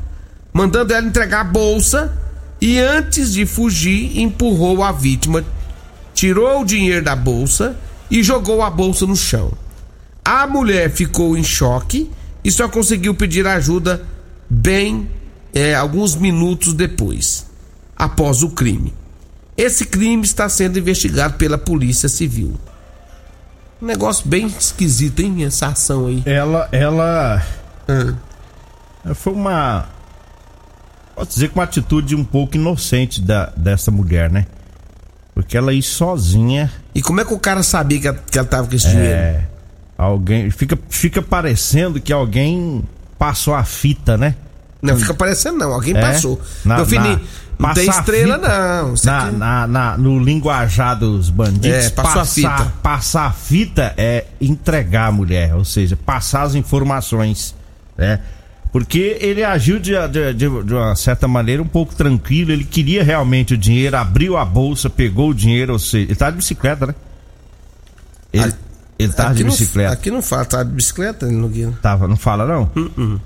mandando 0.53 0.95
ela 0.95 1.07
entregar 1.07 1.41
a 1.41 1.45
bolsa 1.45 2.17
e 2.61 2.79
antes 2.79 3.33
de 3.33 3.45
fugir, 3.45 4.19
empurrou 4.19 4.83
a 4.83 4.93
vítima, 4.93 5.45
tirou 6.15 6.63
o 6.63 6.65
dinheiro 6.65 7.05
da 7.05 7.15
bolsa 7.15 7.77
e 8.11 8.23
jogou 8.23 8.63
a 8.63 8.71
bolsa 8.71 9.05
no 9.07 9.17
chão. 9.17 9.53
A 10.25 10.47
mulher 10.47 10.91
ficou 10.91 11.37
em 11.37 11.45
choque 11.45 12.11
e 12.43 12.51
só 12.51 12.69
conseguiu 12.69 13.15
pedir 13.15 13.47
ajuda 13.47 14.03
bem 14.49 15.09
é, 15.53 15.75
alguns 15.75 16.17
minutos 16.17 16.73
depois, 16.73 17.47
após 17.97 18.43
o 18.43 18.51
crime. 18.51 18.95
Esse 19.57 19.85
crime 19.85 20.25
está 20.25 20.49
sendo 20.49 20.79
investigado 20.79 21.35
pela 21.35 21.59
Polícia 21.59 22.09
Civil. 22.09 22.59
Um 23.81 23.87
negócio 23.87 24.27
bem 24.27 24.47
esquisito, 24.47 25.21
hein? 25.21 25.45
Essa 25.45 25.69
ação 25.69 26.07
aí. 26.07 26.23
Ela, 26.25 26.69
ela. 26.73 27.43
Foi 29.15 29.33
uma. 29.33 29.89
Posso 31.15 31.31
dizer 31.31 31.49
que 31.49 31.55
uma 31.55 31.65
atitude 31.65 32.17
um 32.17 32.25
pouco 32.25 32.57
inocente 32.57 33.21
da, 33.21 33.53
dessa 33.57 33.91
mulher, 33.91 34.31
né? 34.31 34.47
Porque 35.35 35.57
ela 35.57 35.73
ir 35.73 35.83
sozinha. 35.83 36.73
E 36.95 37.03
como 37.03 37.21
é 37.21 37.25
que 37.25 37.35
o 37.35 37.39
cara 37.39 37.63
sabia 37.63 38.01
que 38.01 38.09
ela, 38.09 38.17
que 38.31 38.39
ela 38.39 38.49
tava 38.49 38.67
com 38.67 38.75
esse 38.75 38.89
dinheiro? 38.89 39.54
Alguém. 40.05 40.51
Fica, 40.51 40.79
fica 40.89 41.21
parecendo 41.23 42.01
que 42.01 42.13
alguém 42.13 42.83
passou 43.19 43.55
a 43.55 43.65
fita, 43.65 44.17
né? 44.17 44.35
Não 44.83 44.97
fica 44.99 45.15
parecendo, 45.15 45.59
não. 45.59 45.73
Alguém 45.73 45.97
É? 45.97 46.01
passou. 46.01 46.41
Na- 46.65 46.77
Meu 46.77 46.87
filho, 46.87 47.01
na- 47.03 47.21
não 47.59 47.73
tem 47.73 47.87
passar 47.87 48.01
estrela, 48.01 48.37
não. 48.37 48.95
Na, 49.05 49.33
na, 49.33 49.67
na- 49.67 49.97
no 49.99 50.19
linguajar 50.19 50.99
dos 50.99 51.31
bandidos, 51.31 51.87
É, 51.87 51.91
passou 51.91 52.11
a 52.13 52.25
passar, 52.25 52.59
fita. 52.59 52.73
passar 52.83 53.27
a 53.27 53.33
fita 53.33 53.95
é 53.97 54.27
entregar 54.41 55.07
a 55.09 55.13
mulher, 55.13 55.55
ou 55.55 55.65
seja, 55.65 55.97
passar 55.97 56.43
as 56.43 56.55
informações, 56.55 57.55
né? 57.97 58.21
Porque 58.71 59.17
ele 59.21 59.43
agiu 59.45 59.79
de, 59.79 59.93
de, 60.09 60.35
de- 60.35 60.63
de 60.65 60.75
uma 60.75 60.97
certa 60.97 61.27
maneira 61.29 61.63
um 61.63 61.67
pouco 61.67 61.95
tranquilo, 61.95 62.51
ele 62.51 62.65
queria 62.65 63.05
realmente 63.05 63.55
o 63.55 63.57
dinheiro, 63.57 63.97
abriu 63.97 64.37
a 64.37 64.45
bolsa, 64.45 64.91
pegou 64.91 65.31
o 65.31 65.35
dinheiro, 65.35 65.73
ou 65.75 65.79
seja, 65.79 66.05
ele 66.09 66.15
tá 66.17 66.29
de 66.29 66.37
bicicleta, 66.39 66.89
né? 66.89 66.95
Ele, 68.33 68.45
Aqui- 68.45 68.57
ele 68.99 69.13
tava 69.13 69.31
aqui 69.31 69.39
de 69.39 69.45
não- 69.45 69.51
bicicleta. 69.51 69.93
aqui 69.93 70.11
não 70.11 70.23
fala, 70.23 70.45
tá 70.45 70.63
de 70.63 70.71
bicicleta, 70.71 71.27
Nogueira. 71.27 71.73
Tava, 71.83 72.07
não 72.09 72.17
fala 72.17 72.47
não? 72.47 72.71
Uh-uh. 72.77 73.21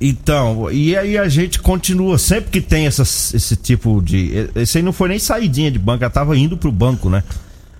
Então, 0.00 0.70
e 0.70 0.96
aí 0.96 1.18
a 1.18 1.28
gente 1.28 1.58
continua, 1.58 2.18
sempre 2.18 2.50
que 2.50 2.60
tem 2.60 2.86
essas, 2.86 3.34
esse 3.34 3.56
tipo 3.56 4.00
de. 4.00 4.48
Esse 4.54 4.78
aí 4.78 4.84
não 4.84 4.92
foi 4.92 5.08
nem 5.08 5.18
saidinha 5.18 5.70
de 5.72 5.78
banco, 5.78 6.04
ela 6.04 6.10
tava 6.10 6.36
indo 6.36 6.56
pro 6.56 6.70
banco, 6.70 7.10
né? 7.10 7.24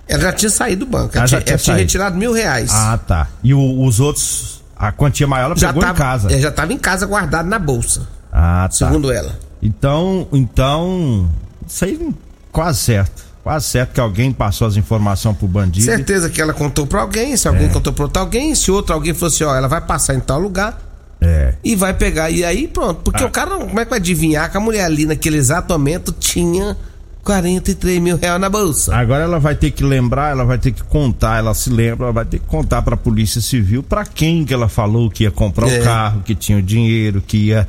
Ela 0.08 0.22
já 0.22 0.32
tinha 0.32 0.50
saído 0.50 0.84
do 0.84 0.90
banco. 0.90 1.12
Ah, 1.14 1.18
Ela, 1.18 1.26
já 1.28 1.36
tinha, 1.40 1.44
tinha 1.44 1.52
ela 1.54 1.62
tinha 1.62 1.76
retirado 1.76 2.16
mil 2.16 2.32
reais. 2.32 2.70
Ah, 2.72 2.98
tá. 2.98 3.28
E 3.44 3.54
o- 3.54 3.82
os 3.84 4.00
outros, 4.00 4.64
a 4.76 4.90
quantia 4.90 5.26
maior 5.28 5.46
ela 5.46 5.56
já 5.56 5.68
pegou 5.68 5.82
tava, 5.82 5.94
em 5.94 5.96
casa. 5.96 6.32
é, 6.34 6.40
já 6.40 6.50
tava 6.50 6.72
em 6.72 6.78
casa 6.78 7.06
guardado 7.06 7.46
na 7.46 7.58
bolsa, 7.58 8.08
Ah, 8.32 8.66
tá. 8.68 8.74
segundo 8.74 9.12
ela. 9.12 9.38
Então, 9.62 10.26
então, 10.32 11.30
isso 11.68 11.84
aí 11.84 12.14
quase 12.50 12.78
certo. 12.80 13.27
Quase 13.48 13.64
certo 13.64 13.94
que 13.94 14.00
alguém 14.00 14.30
passou 14.30 14.68
as 14.68 14.76
informações 14.76 15.34
pro 15.38 15.48
bandido. 15.48 15.86
Certeza 15.86 16.28
que 16.28 16.38
ela 16.38 16.52
contou 16.52 16.86
pra 16.86 17.00
alguém, 17.00 17.34
se 17.34 17.48
alguém 17.48 17.66
contou 17.70 17.94
pra 17.94 18.04
outro 18.04 18.20
alguém, 18.20 18.54
se 18.54 18.70
outro 18.70 18.92
alguém 18.92 19.14
falou 19.14 19.28
assim, 19.32 19.42
ó, 19.44 19.56
ela 19.56 19.66
vai 19.66 19.80
passar 19.80 20.14
em 20.14 20.20
tal 20.20 20.38
lugar 20.38 20.78
É. 21.18 21.54
e 21.64 21.74
vai 21.74 21.94
pegar. 21.94 22.28
E 22.30 22.44
aí 22.44 22.68
pronto. 22.68 23.00
Porque 23.02 23.24
Ah. 23.24 23.26
o 23.26 23.30
cara, 23.30 23.48
não- 23.56 23.66
como 23.66 23.80
é 23.80 23.84
que 23.86 23.90
vai 23.90 23.98
adivinhar 23.98 24.50
que 24.50 24.56
a 24.58 24.60
mulher 24.60 24.84
ali 24.84 25.06
naquele 25.06 25.38
exato 25.38 25.72
momento 25.72 26.12
tinha 26.12 26.76
43 27.24 27.98
mil 28.02 28.18
reais 28.18 28.38
na 28.38 28.50
bolsa? 28.50 28.94
Agora 28.94 29.24
ela 29.24 29.38
vai 29.40 29.54
ter 29.54 29.70
que 29.70 29.82
lembrar, 29.82 30.30
ela 30.32 30.44
vai 30.44 30.58
ter 30.58 30.72
que 30.72 30.82
contar, 30.84 31.38
ela 31.38 31.54
se 31.54 31.70
lembra, 31.70 32.04
ela 32.04 32.12
vai 32.12 32.26
ter 32.26 32.40
que 32.40 32.46
contar 32.46 32.82
pra 32.82 32.98
Polícia 32.98 33.40
Civil 33.40 33.82
pra 33.82 34.04
quem 34.04 34.44
que 34.44 34.52
ela 34.52 34.68
falou 34.68 35.08
que 35.10 35.24
ia 35.24 35.30
comprar 35.30 35.70
É. 35.70 35.80
o 35.80 35.84
carro, 35.84 36.22
que 36.22 36.34
tinha 36.34 36.58
o 36.58 36.62
dinheiro, 36.62 37.22
que 37.26 37.46
ia 37.46 37.66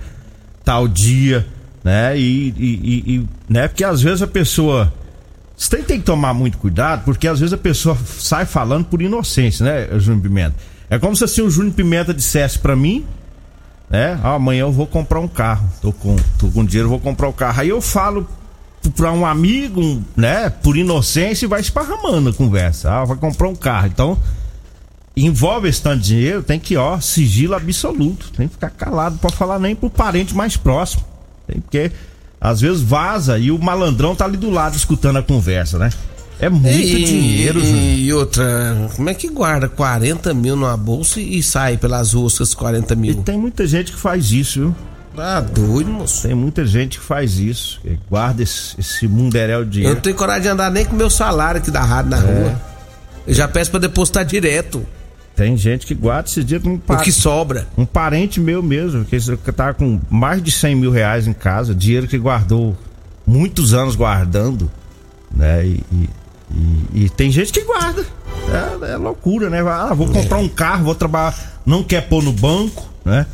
tal 0.66 0.90
dia, 0.90 1.48
né? 1.86 2.20
E, 2.20 2.50
e, 2.50 2.54
e- 2.58 3.16
e- 3.16 3.30
né? 3.48 3.70
Porque 3.70 3.86
às 3.86 4.02
vezes 4.02 4.22
a 4.22 4.28
pessoa 4.28 4.92
você 5.60 5.76
tem, 5.76 5.84
tem 5.84 6.00
que 6.00 6.06
tomar 6.06 6.34
muito 6.34 6.58
cuidado, 6.58 7.04
porque 7.04 7.28
às 7.28 7.42
vezes 7.42 7.52
a 7.52 7.58
pessoa 7.58 7.98
sai 8.18 8.46
falando 8.46 8.86
por 8.86 9.02
inocência, 9.02 9.66
né, 9.66 10.00
Júnior 10.00 10.24
Pimenta? 10.24 10.56
É 10.90 10.98
como 10.98 11.14
se 11.14 11.26
assim 11.26 11.42
o 11.42 11.52
Júnior 11.52 11.74
Pimenta 11.74 12.14
dissesse 12.14 12.58
pra 12.58 12.78
mim, 12.78 13.06
né? 13.90 14.18
Ah, 14.24 14.36
amanhã 14.36 14.62
eu 14.62 14.72
vou 14.72 14.88
comprar 14.88 15.20
um 15.20 15.28
carro. 15.28 15.70
Tô 15.82 15.92
com, 15.92 16.16
tô 16.38 16.48
com 16.48 16.64
dinheiro, 16.64 16.88
vou 16.88 17.00
comprar 17.00 17.28
o 17.28 17.34
carro. 17.34 17.60
Aí 17.60 17.68
eu 17.68 17.82
falo 17.82 18.26
pra 18.96 19.12
um 19.12 19.26
amigo, 19.26 19.82
um, 19.82 20.02
né, 20.16 20.50
por 20.50 20.78
inocência, 20.78 21.46
e 21.46 21.50
vai 21.50 21.60
esparramando 21.60 22.30
a 22.30 22.34
conversa. 22.34 22.90
Ah, 22.90 23.04
vai 23.04 23.18
comprar 23.18 23.50
um 23.50 23.56
carro. 23.56 23.88
Então, 23.88 24.18
envolve 25.14 25.68
esse 25.68 25.82
tanto 25.82 26.00
de 26.00 26.08
dinheiro, 26.08 26.42
tem 26.42 26.58
que, 26.58 26.78
ó, 26.78 27.02
sigilo 27.02 27.54
absoluto. 27.54 28.32
Tem 28.32 28.48
que 28.48 28.54
ficar 28.54 28.70
calado 28.70 29.18
pra 29.18 29.30
falar 29.30 29.60
nem 29.60 29.76
pro 29.76 29.90
parente 29.90 30.34
mais 30.34 30.56
próximo. 30.56 31.04
Tem 31.46 31.60
porque 31.60 31.92
às 32.40 32.62
vezes 32.62 32.82
vaza 32.82 33.38
e 33.38 33.52
o 33.52 33.60
malandrão 33.60 34.16
tá 34.16 34.26
ali 34.26 34.38
do 34.38 34.50
lado 34.50 34.76
escutando 34.76 35.18
a 35.18 35.24
conversa, 35.24 35.78
né? 35.78 35.90
É 36.42 36.48
muito 36.48 36.68
E- 36.70 37.04
dinheiro, 37.04 37.60
e, 37.60 38.06
e 38.06 38.14
outra, 38.14 38.90
como 38.96 39.10
é 39.10 39.14
que 39.14 39.28
guarda 39.28 39.68
40 39.68 40.34
mil 40.34 40.56
numa 40.56 40.78
bolsa 40.78 41.20
e 41.20 41.44
sai 41.44 41.76
pelas 41.76 42.14
ruas 42.14 42.38
com 42.38 42.44
esses 42.44 42.56
40 42.56 42.94
E 42.94 42.98
mil? 42.98 43.16
tem 43.24 43.38
muita 43.38 43.68
gente 43.68 43.92
que 43.92 43.98
faz 44.00 44.32
isso, 44.32 44.60
viu? 44.60 44.76
Tá 45.16 45.42
doido, 45.42 45.90
moço. 45.92 46.22
Tem 46.22 46.34
muita 46.34 46.66
gente 46.66 46.98
que 46.98 47.04
faz 47.04 47.38
isso. 47.40 47.82
que 47.82 48.00
guarda 48.10 48.42
esse, 48.42 48.80
esse 48.80 49.06
de 49.06 49.38
Eu 49.38 49.66
dinheiro. 49.66 49.96
não 49.96 50.02
tenho 50.02 50.16
coragem 50.16 50.44
de 50.44 50.48
andar 50.48 50.72
nem 50.72 50.86
com 50.86 50.96
meu 50.96 51.10
salário 51.10 51.60
aqui 51.60 51.70
da 51.70 51.84
rádio 51.84 52.12
na 52.12 52.18
É. 52.18 52.22
rua. 52.22 52.62
Eu 53.28 53.34
já 53.34 53.46
peço 53.46 53.70
pra 53.70 53.82
depositar 53.82 54.24
direto 54.24 54.86
Tem 55.40 55.56
gente 55.56 55.88
que 55.88 55.96
guarda 55.96 56.28
esse 56.28 56.44
dinheiro. 56.44 56.70
Um, 56.70 56.74
o 56.74 56.80
pa- 56.80 56.98
que 56.98 57.14
sobra. 57.14 57.66
um 57.78 57.86
parente 57.86 58.42
meu 58.42 58.62
mesmo, 58.62 59.06
que 59.06 59.18
tá 59.54 59.74
com 59.74 59.98
mais 60.10 60.44
de 60.44 60.52
100 60.52 60.76
mil 60.76 60.92
reais 60.92 61.28
em 61.28 61.32
casa, 61.34 61.74
dinheiro 61.74 62.10
que 62.10 62.18
guardou 62.18 62.76
muitos 63.26 63.74
anos 63.74 63.96
guardando, 63.96 64.70
né? 65.34 65.66
E, 65.66 65.82
e- 65.94 66.10
e- 66.52 67.04
e 67.06 67.10
tem 67.10 67.32
gente 67.32 67.54
que 67.54 67.64
guarda. 67.64 68.06
É, 68.84 68.92
é 68.92 68.98
loucura, 68.98 69.50
né? 69.50 69.62
Ah, 69.62 69.94
vou 69.94 70.08
comprar 70.10 70.40
um 70.40 70.50
carro, 70.50 70.84
vou 70.84 70.94
trabalhar. 70.96 71.34
Não 71.66 71.84
quer 71.86 72.02
pôr 72.10 72.22
no 72.22 72.34
banco, 72.34 72.90
né? 73.06 73.26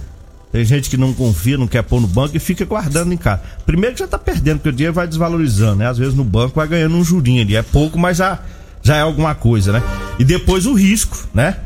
Tem 0.52 0.64
gente 0.64 0.92
que 0.92 0.98
não 0.98 1.12
confia, 1.12 1.58
não 1.58 1.66
quer 1.66 1.82
pôr 1.82 2.00
no 2.00 2.08
banco 2.08 2.38
e 2.38 2.40
fica 2.40 2.64
guardando 2.66 3.14
em 3.14 3.18
casa. 3.18 3.42
Primeiro 3.66 3.96
que 3.96 4.02
já 4.02 4.08
tá 4.08 4.20
perdendo, 4.20 4.58
porque 4.60 4.70
o 4.70 4.74
dinheiro 4.74 4.94
vai 4.94 5.08
desvalorizando, 5.08 5.78
né? 5.78 5.88
Às 5.90 5.98
vezes 5.98 6.14
no 6.14 6.24
banco 6.24 6.54
vai 6.58 6.68
ganhando 6.68 6.96
um 6.96 7.04
jurinho 7.04 7.42
ali. 7.42 7.56
É 7.56 7.64
pouco, 7.64 7.98
mas 7.98 8.18
já, 8.18 8.38
já 8.84 8.96
é 8.96 9.02
alguma 9.02 9.34
coisa, 9.34 9.72
né? 9.72 9.82
E 10.20 10.24
depois 10.24 10.68
o 10.68 10.74
risco, 10.76 11.28
né? 11.34 11.58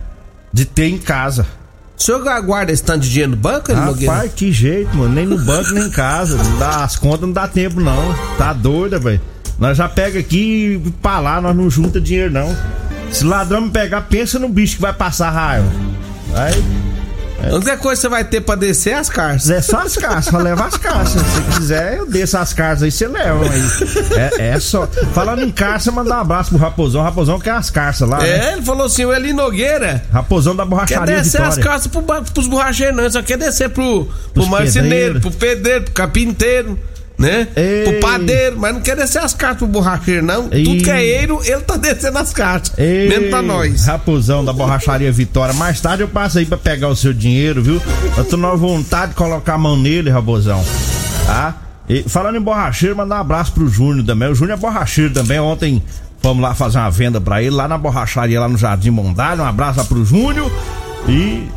De 0.51 0.65
ter 0.65 0.87
em 0.87 0.97
casa. 0.97 1.45
O 1.97 2.01
senhor 2.01 2.23
guarda 2.41 2.71
esse 2.71 2.81
tanto 2.81 3.01
de 3.01 3.09
dinheiro 3.09 3.31
no 3.31 3.37
banco, 3.37 3.71
Eli 3.71 3.81
Nogueira? 3.81 4.13
Rapaz, 4.13 4.31
que 4.33 4.51
jeito, 4.51 4.95
mano. 4.95 5.13
Nem 5.13 5.25
no 5.25 5.37
banco, 5.37 5.71
nem 5.71 5.83
em 5.83 5.89
casa. 5.89 6.37
Não 6.37 6.57
dá, 6.57 6.83
as 6.83 6.95
contas 6.95 7.21
não 7.21 7.33
dá 7.33 7.47
tempo, 7.47 7.81
não. 7.81 8.15
Tá 8.37 8.53
doida, 8.53 8.97
velho. 8.97 9.21
Nós 9.59 9.77
já 9.77 9.89
pega 9.89 10.17
aqui 10.17 10.81
e 10.85 10.91
pra 11.01 11.19
lá, 11.19 11.41
nós 11.41 11.53
não 11.55 11.69
junta 11.69 11.99
dinheiro, 11.99 12.31
não. 12.31 12.55
Se 13.11 13.25
ladrão 13.25 13.61
me 13.61 13.69
pegar, 13.69 14.01
pensa 14.03 14.39
no 14.39 14.47
bicho 14.47 14.77
que 14.77 14.81
vai 14.81 14.93
passar 14.93 15.29
raiva. 15.29 15.67
Aí, 16.35 16.63
A 17.41 17.55
única 17.55 17.77
coisa 17.77 17.95
que 17.95 18.01
você 18.01 18.09
vai 18.09 18.23
ter 18.23 18.41
pra 18.41 18.55
descer 18.55 18.91
é 18.91 18.95
as 18.95 19.09
carças. 19.09 19.49
É 19.49 19.61
só 19.61 19.79
as 19.79 19.95
carças, 19.95 20.25
só 20.25 20.37
leva 20.37 20.65
as 20.65 20.77
carças. 20.77 21.21
Se 21.21 21.41
quiser, 21.57 21.97
eu 21.97 22.05
desço 22.05 22.37
as 22.37 22.53
carças 22.53 22.83
aí, 22.83 22.91
você 22.91 23.07
leva 23.07 23.43
aí. 23.45 24.31
É, 24.39 24.47
é 24.49 24.59
só. 24.59 24.85
Falando 25.13 25.41
em 25.43 25.51
carça, 25.51 25.91
mandar 25.91 26.17
um 26.17 26.21
abraço 26.21 26.49
pro 26.49 26.59
Raposão. 26.59 27.01
Raposão 27.01 27.39
quer 27.39 27.51
as 27.51 27.69
carças 27.69 28.07
lá. 28.07 28.25
É, 28.25 28.37
Né? 28.39 28.53
ele 28.53 28.61
falou 28.61 28.85
assim, 28.85 29.05
o 29.05 29.13
Eli 29.13 29.31
Nogueira. 29.33 30.03
Raposão 30.11 30.55
da 30.55 30.63
Quer 30.63 30.69
borracharia 30.69 31.15
descer 31.17 31.41
as 31.41 31.55
Vitória. 31.55 31.63
carças 31.63 31.87
pro, 31.87 32.01
ba- 32.01 32.21
pros 32.21 32.47
borracheiros, 32.47 32.95
não. 32.95 33.09
Só 33.09 33.21
quer 33.21 33.37
descer 33.37 33.69
pro, 33.69 34.07
pro 34.33 34.45
marceneiro, 34.47 35.19
pro 35.21 35.31
pedreiro, 35.31 35.85
pro 35.85 35.93
carpinteiro, 35.93 36.77
né? 37.19 37.49
Ei. 37.53 37.83
Pro 37.83 37.99
padeiro, 37.99 38.57
mas 38.57 38.73
não 38.73 38.81
quer 38.81 38.95
descer 38.95 39.21
as 39.21 39.33
cartas 39.33 39.57
pro 39.57 39.67
borracheiro, 39.67 40.25
não. 40.25 40.47
Ei. 40.51 40.63
Tudo 40.63 40.83
que 40.83 40.89
é 40.89 41.03
eiro, 41.03 41.41
ele 41.43 41.59
tá 41.59 41.75
descendo 41.75 42.17
as 42.17 42.31
cartas. 42.31 42.71
Ei, 42.77 43.09
Mesmo 43.09 43.29
pra 43.29 43.41
nós. 43.41 43.85
Raposão 43.85 44.45
da 44.45 44.53
borracharia 44.53 45.11
Vitória. 45.11 45.53
Mais 45.53 45.81
tarde 45.81 46.01
eu 46.01 46.07
passo 46.07 46.39
aí 46.39 46.45
pra 46.45 46.57
pegar 46.57 46.87
o 46.87 46.95
seu 46.95 47.13
dinheiro, 47.13 47.61
viu? 47.61 47.81
Eu 48.15 48.23
tô 48.23 48.37
na 48.37 48.49
vontade 48.55 49.09
de 49.09 49.15
colocar 49.15 49.55
a 49.55 49.57
mão 49.57 49.75
nele, 49.75 50.09
Raposão. 50.09 50.63
Tá? 51.25 51.55
E 51.89 52.03
falando 52.07 52.37
em 52.37 52.41
borracheiro, 52.41 52.95
mandar 52.95 53.17
um 53.17 53.21
abraço 53.21 53.51
pro 53.51 53.67
Júnior 53.67 54.05
também. 54.05 54.29
O 54.29 54.35
Júnior 54.35 54.57
é 54.57 54.61
borracheiro 54.61 55.13
também. 55.13 55.39
Ontem 55.39 55.83
fomos 56.21 56.41
lá 56.41 56.55
fazer 56.55 56.77
uma 56.77 56.89
venda 56.89 57.19
pra 57.19 57.41
ele, 57.41 57.51
lá 57.51 57.67
na 57.67 57.77
borracharia, 57.77 58.39
lá 58.39 58.47
no 58.47 58.57
Jardim 58.57 58.91
Bondade. 58.91 59.41
Um 59.41 59.45
abraço 59.45 59.79
lá 59.79 59.83
pro 59.83 60.05
Júnior. 60.05 60.49
E 61.07 61.47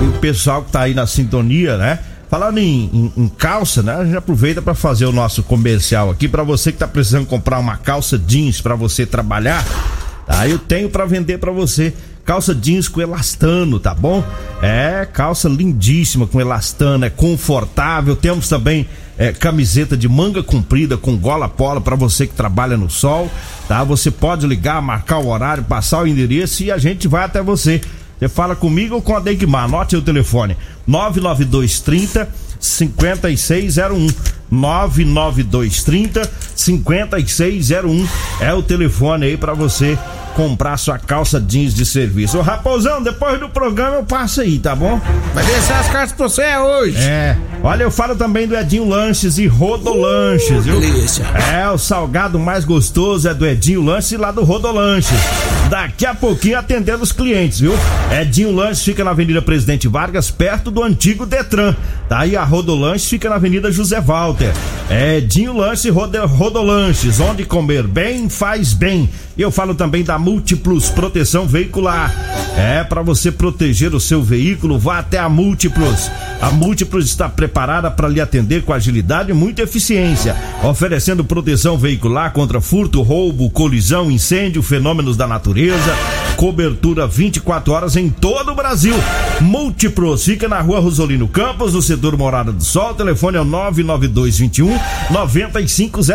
e 0.00 0.04
o 0.06 0.12
pessoal 0.20 0.62
que 0.62 0.70
tá 0.70 0.82
aí 0.82 0.94
na 0.94 1.06
sintonia, 1.06 1.76
né? 1.76 1.98
Falando 2.30 2.58
em, 2.58 2.90
em- 2.92 3.12
em 3.16 3.28
calça, 3.28 3.82
né? 3.82 3.94
A 3.94 4.04
gente 4.04 4.16
aproveita 4.16 4.60
para 4.60 4.74
fazer 4.74 5.06
o 5.06 5.12
nosso 5.12 5.42
comercial 5.42 6.10
aqui 6.10 6.28
para 6.28 6.42
você 6.42 6.70
que 6.70 6.78
tá 6.78 6.86
precisando 6.86 7.26
comprar 7.26 7.58
uma 7.58 7.76
calça 7.76 8.18
jeans 8.18 8.60
para 8.60 8.74
você 8.74 9.06
trabalhar. 9.06 9.64
Tá? 10.26 10.46
Eu 10.46 10.58
tenho 10.58 10.90
para 10.90 11.06
vender 11.06 11.38
para 11.38 11.50
você 11.50 11.94
calça 12.26 12.54
jeans 12.54 12.86
com 12.88 13.00
elastano, 13.00 13.80
tá 13.80 13.94
bom? 13.94 14.22
É 14.60 15.08
calça 15.10 15.48
lindíssima 15.48 16.26
com 16.26 16.38
elastano, 16.38 17.06
é 17.06 17.10
confortável. 17.10 18.14
Temos 18.14 18.46
também 18.46 18.86
é, 19.16 19.32
camiseta 19.32 19.96
de 19.96 20.06
manga 20.06 20.42
comprida 20.42 20.98
com 20.98 21.16
gola 21.16 21.48
polo 21.48 21.80
para 21.80 21.96
você 21.96 22.26
que 22.26 22.34
trabalha 22.34 22.76
no 22.76 22.90
sol, 22.90 23.30
tá? 23.66 23.82
Você 23.84 24.10
pode 24.10 24.46
ligar, 24.46 24.82
marcar 24.82 25.16
o 25.16 25.28
horário, 25.28 25.64
passar 25.64 26.02
o 26.02 26.06
endereço 26.06 26.62
e 26.62 26.70
a 26.70 26.76
gente 26.76 27.08
vai 27.08 27.24
até 27.24 27.40
você. 27.40 27.80
Você 28.18 28.28
fala 28.28 28.56
comigo 28.56 28.96
ou 28.96 29.02
com 29.02 29.16
a 29.16 29.20
Degmar. 29.20 29.64
Anote 29.64 29.96
o 29.96 30.02
telefone: 30.02 30.56
99230 30.86 32.28
5601. 32.60 34.08
99230 34.50 36.30
5601 36.54 38.08
é 38.40 38.54
o 38.54 38.62
telefone 38.62 39.26
aí 39.26 39.36
pra 39.36 39.52
você 39.52 39.98
comprar 40.34 40.76
sua 40.76 40.98
calça 40.98 41.40
jeans 41.40 41.74
de 41.74 41.84
serviço. 41.84 42.38
Ô 42.38 42.42
Raposão, 42.42 43.02
depois 43.02 43.40
do 43.40 43.48
programa 43.48 43.96
eu 43.96 44.04
passo 44.04 44.40
aí, 44.40 44.58
tá 44.58 44.74
bom? 44.74 45.00
Vai 45.34 45.44
descer 45.44 45.72
as 45.74 45.88
cartas 45.88 46.12
pra 46.12 46.28
você 46.28 46.56
hoje. 46.56 46.96
É. 46.96 47.36
Olha, 47.62 47.82
eu 47.82 47.90
falo 47.90 48.14
também 48.14 48.46
do 48.46 48.56
Edinho 48.56 48.88
Lanches 48.88 49.36
e 49.36 49.46
Rodolanches, 49.48 50.64
viu? 50.64 50.80
delícia. 50.80 51.24
É, 51.52 51.68
o 51.68 51.76
salgado 51.76 52.38
mais 52.38 52.64
gostoso 52.64 53.28
é 53.28 53.34
do 53.34 53.44
Edinho 53.44 53.82
Lanches 53.82 54.12
e 54.12 54.16
lá 54.16 54.30
do 54.30 54.44
Rodolanches. 54.44 55.18
Daqui 55.68 56.06
a 56.06 56.14
pouquinho 56.14 56.58
atendendo 56.58 57.02
os 57.02 57.12
clientes, 57.12 57.60
viu? 57.60 57.74
Edinho 58.20 58.50
Lanches 58.54 58.82
fica 58.82 59.04
na 59.04 59.10
Avenida 59.10 59.42
Presidente 59.42 59.86
Vargas, 59.86 60.30
perto 60.30 60.70
do 60.70 60.82
antigo 60.82 61.26
Detran. 61.26 61.76
Daí 62.08 62.36
a 62.36 62.42
Rodolanches 62.42 63.06
fica 63.06 63.28
na 63.28 63.34
Avenida 63.34 63.70
José 63.70 64.00
Walter. 64.00 64.52
Edinho 64.90 65.52
Lanches 65.54 65.84
e 65.84 65.90
Rodo- 65.90 66.26
Rodolanches, 66.26 67.20
onde 67.20 67.44
comer 67.44 67.82
bem 67.86 68.30
faz 68.30 68.72
bem. 68.72 69.10
E 69.38 69.42
eu 69.42 69.52
falo 69.52 69.72
também 69.72 70.02
da 70.02 70.18
Múltiplos 70.18 70.90
Proteção 70.90 71.46
Veicular. 71.46 72.12
É 72.58 72.82
para 72.82 73.02
você 73.02 73.30
proteger 73.30 73.94
o 73.94 74.00
seu 74.00 74.20
veículo, 74.20 74.80
vá 74.80 74.98
até 74.98 75.16
a 75.16 75.28
Múltiplos. 75.28 76.10
A 76.42 76.50
Múltiplos 76.50 77.06
está 77.06 77.28
preparada 77.28 77.88
para 77.88 78.08
lhe 78.08 78.20
atender 78.20 78.64
com 78.64 78.72
agilidade 78.72 79.30
e 79.30 79.34
muita 79.34 79.62
eficiência, 79.62 80.34
oferecendo 80.64 81.24
proteção 81.24 81.78
veicular 81.78 82.32
contra 82.32 82.60
furto, 82.60 83.00
roubo, 83.00 83.48
colisão, 83.50 84.10
incêndio, 84.10 84.60
fenômenos 84.60 85.16
da 85.16 85.28
natureza, 85.28 85.94
cobertura 86.38 87.04
24 87.04 87.72
horas 87.72 87.96
em 87.96 88.08
todo 88.08 88.52
o 88.52 88.54
Brasil. 88.54 88.94
Múltiplos 89.40 90.24
fica 90.24 90.46
na 90.48 90.60
Rua 90.60 90.78
Rosolino 90.78 91.26
Campos, 91.26 91.74
no 91.74 91.82
setor 91.82 92.16
Morada 92.16 92.52
do 92.52 92.62
Sol. 92.62 92.92
O 92.92 92.94
telefone 92.94 93.38
é 93.38 93.40
o 93.40 93.44
99221 93.44 94.78
9500. 95.10 96.08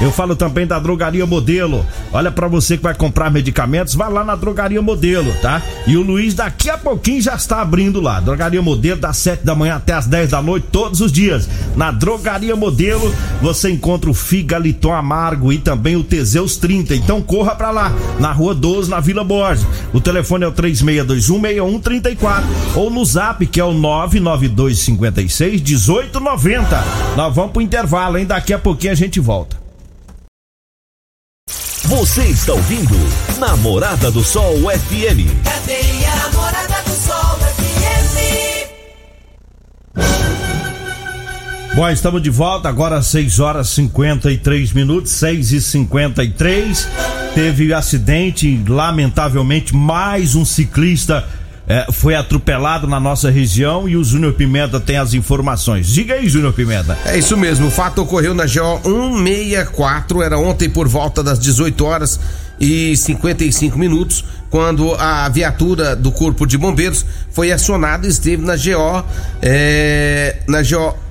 Eu 0.00 0.10
falo 0.10 0.34
também 0.34 0.66
da 0.66 0.80
Drogaria 0.80 1.24
Modelo. 1.24 1.86
Olha 2.12 2.32
para 2.32 2.48
você 2.48 2.76
que 2.76 2.82
vai 2.82 2.94
comprar 2.94 3.30
medicamentos, 3.30 3.94
vá 3.94 4.08
lá 4.08 4.24
na 4.24 4.34
Drogaria 4.34 4.82
Modelo, 4.82 5.32
tá? 5.40 5.62
E 5.86 5.96
o 5.96 6.02
Luiz 6.02 6.34
daqui 6.34 6.68
a 6.68 6.76
pouquinho 6.76 7.22
já 7.22 7.36
está 7.36 7.62
abrindo 7.62 8.00
lá. 8.00 8.18
Drogaria 8.18 8.60
Modelo 8.60 9.00
das 9.00 9.16
7 9.18 9.44
da 9.44 9.54
manhã 9.54 9.76
até 9.76 9.92
as 9.92 10.08
10 10.08 10.30
da 10.30 10.42
noite 10.42 10.66
todos 10.72 11.00
os 11.00 11.12
dias. 11.12 11.48
Na 11.76 11.92
Drogaria 11.92 12.56
Modelo 12.56 13.14
você 13.40 13.70
encontra 13.70 14.10
o 14.10 14.14
Figaliton 14.14 14.92
Amargo 14.92 15.52
e 15.52 15.58
também 15.58 15.94
o 15.94 16.02
Teseus 16.02 16.56
30. 16.56 16.96
Então 16.96 17.22
corra 17.22 17.54
para 17.54 17.70
lá, 17.70 17.92
na 18.18 18.32
Rua 18.32 18.52
12, 18.52 18.90
na 18.90 18.98
Vila 18.98 19.22
Borges. 19.36 19.66
O 19.92 20.00
telefone 20.00 20.44
é 20.44 20.48
o 20.48 20.52
36216134 20.52 22.42
ou 22.74 22.90
no 22.90 23.04
Zap 23.04 23.46
que 23.46 23.60
é 23.60 23.64
o 23.64 23.74
99256 23.74 25.60
1890. 25.60 26.84
Nós 27.16 27.34
vamos 27.34 27.52
pro 27.52 27.60
intervalo, 27.60 28.16
hein? 28.16 28.24
Daqui 28.24 28.54
a 28.54 28.58
pouquinho 28.58 28.92
a 28.92 28.96
gente 28.96 29.20
volta. 29.20 29.56
Você 31.84 32.22
está 32.24 32.52
ouvindo 32.52 32.96
Namorada 33.38 34.10
do 34.10 34.24
Sol 34.24 34.56
FM. 34.56 35.44
Cadeia 35.44 36.16
Namorada 36.16 36.75
Bom, 41.76 41.90
estamos 41.90 42.22
de 42.22 42.30
volta 42.30 42.70
agora 42.70 42.96
às 42.96 43.06
6 43.08 43.38
horas 43.38 43.68
53 43.68 44.72
minutos, 44.72 45.12
6 45.12 45.52
e 45.52 45.60
53 45.60 46.88
Teve 47.34 47.74
acidente, 47.74 48.64
lamentavelmente, 48.66 49.76
mais 49.76 50.34
um 50.34 50.42
ciclista 50.42 51.22
eh, 51.68 51.86
foi 51.92 52.14
atropelado 52.14 52.86
na 52.86 52.98
nossa 52.98 53.30
região 53.30 53.86
e 53.86 53.94
o 53.94 54.02
Júnior 54.02 54.32
Pimenta 54.32 54.80
tem 54.80 54.96
as 54.96 55.12
informações. 55.12 55.86
Diga 55.88 56.14
aí, 56.14 56.30
Júnior 56.30 56.54
Pimenta. 56.54 56.96
É 57.04 57.18
isso 57.18 57.36
mesmo, 57.36 57.66
o 57.66 57.70
fato 57.70 58.00
ocorreu 58.00 58.32
na 58.32 58.44
GO 58.44 58.80
164, 58.82 60.22
era 60.22 60.38
ontem 60.38 60.70
por 60.70 60.88
volta 60.88 61.22
das 61.22 61.38
18 61.38 61.84
horas 61.84 62.18
e 62.58 62.96
55 62.96 63.78
minutos, 63.78 64.24
quando 64.48 64.94
a 64.94 65.28
viatura 65.28 65.94
do 65.94 66.10
Corpo 66.10 66.46
de 66.46 66.56
Bombeiros 66.56 67.04
foi 67.30 67.52
acionada 67.52 68.06
e 68.06 68.08
esteve 68.10 68.42
na 68.42 68.56
GO, 68.56 69.04
é, 69.42 70.36
na 70.48 70.62
GO 70.62 71.05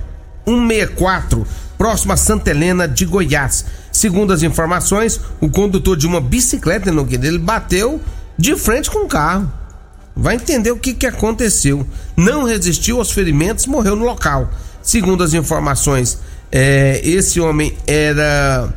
164, 0.46 1.46
próximo 1.76 2.12
a 2.12 2.16
Santa 2.16 2.50
Helena 2.50 2.86
de 2.86 3.04
Goiás. 3.04 3.64
Segundo 3.90 4.32
as 4.32 4.42
informações, 4.42 5.20
o 5.40 5.48
condutor 5.48 5.96
de 5.96 6.06
uma 6.06 6.20
bicicleta, 6.20 6.92
Nogueira, 6.92 7.26
ele 7.26 7.38
bateu 7.38 8.00
de 8.38 8.54
frente 8.56 8.90
com 8.90 9.04
o 9.04 9.08
carro. 9.08 9.50
Vai 10.14 10.36
entender 10.36 10.70
o 10.70 10.78
que, 10.78 10.94
que 10.94 11.06
aconteceu. 11.06 11.86
Não 12.16 12.44
resistiu 12.44 12.98
aos 12.98 13.10
ferimentos, 13.10 13.66
morreu 13.66 13.96
no 13.96 14.04
local. 14.04 14.50
Segundo 14.82 15.22
as 15.22 15.34
informações, 15.34 16.18
é, 16.50 17.00
esse 17.04 17.40
homem 17.40 17.76
era 17.86 18.68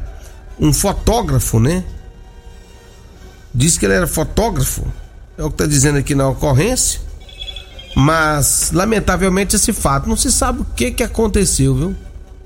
um 0.60 0.73
fotógrafo, 0.73 1.60
né? 1.60 1.84
Diz 3.53 3.77
que 3.77 3.86
ele 3.86 3.93
era 3.93 4.08
fotógrafo. 4.08 4.86
É 5.38 5.43
o 5.43 5.47
que 5.47 5.53
está 5.53 5.65
dizendo 5.65 5.97
aqui 5.97 6.13
na 6.13 6.27
ocorrência. 6.27 6.99
Mas, 7.95 8.71
lamentavelmente, 8.73 9.56
esse 9.56 9.73
fato 9.73 10.08
não 10.08 10.15
se 10.15 10.32
sabe 10.32 10.62
o 10.62 10.65
que, 10.75 10.91
que 10.91 11.04
aconteceu, 11.04 11.75
viu? 11.75 11.95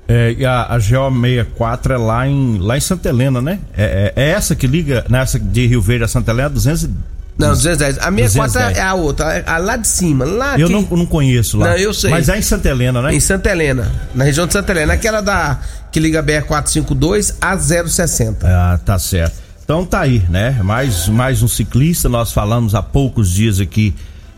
É, 0.08 0.36
a, 0.44 0.74
a 0.74 0.78
GO64 0.78 1.90
é 1.92 1.96
lá 1.96 2.28
em, 2.28 2.58
lá 2.58 2.76
em 2.76 2.80
Santa 2.80 3.08
Helena, 3.08 3.40
né? 3.40 3.58
É, 3.76 4.12
é- 4.16 4.22
é 4.22 4.30
essa 4.30 4.54
que 4.54 4.66
liga, 4.66 5.04
nessa 5.08 5.38
de 5.38 5.66
Rio 5.66 5.80
Verde 5.80 6.04
a 6.04 6.08
Santa 6.08 6.30
Helena, 6.30 6.50
200 6.50 6.82
e- 6.84 6.90
Não, 7.38 7.48
210. 7.48 7.96
A 7.98 8.10
64 8.12 8.52
210. 8.52 8.78
é 8.78 8.82
a 8.82 8.94
outra, 8.94 9.44
a 9.46 9.58
lá 9.58 9.76
de 9.76 9.88
cima. 9.88 10.24
Lá 10.26 10.58
Eu 10.58 10.66
que- 10.66 10.72
não, 10.74 10.82
não 10.82 11.06
conheço 11.06 11.56
lá. 11.56 11.70
Não, 11.70 11.76
eu 11.76 11.94
sei. 11.94 12.10
Mas 12.10 12.28
é 12.28 12.38
em 12.38 12.42
Santa 12.42 12.68
Helena, 12.68 13.00
né? 13.00 13.14
Em 13.14 13.20
Santa 13.20 13.50
Helena, 13.50 13.90
na 14.14 14.24
região 14.24 14.46
de 14.46 14.52
Santa 14.52 14.72
Helena, 14.72 14.92
aquela 14.92 15.20
da 15.22 15.58
que 15.90 15.98
liga 16.00 16.22
BR-452 16.22 17.34
a 17.40 17.56
060. 17.56 18.46
Ah, 18.46 18.78
tá 18.84 18.98
certo. 18.98 19.36
Então 19.64 19.86
tá 19.86 20.00
aí, 20.00 20.22
né? 20.28 20.58
Mais, 20.62 21.08
mais 21.08 21.42
um 21.42 21.48
ciclista. 21.48 22.08
Nós 22.10 22.30
falamos 22.30 22.74
há 22.74 22.82
poucos 22.82 23.30
dias 23.30 23.58
aqui 23.58 23.94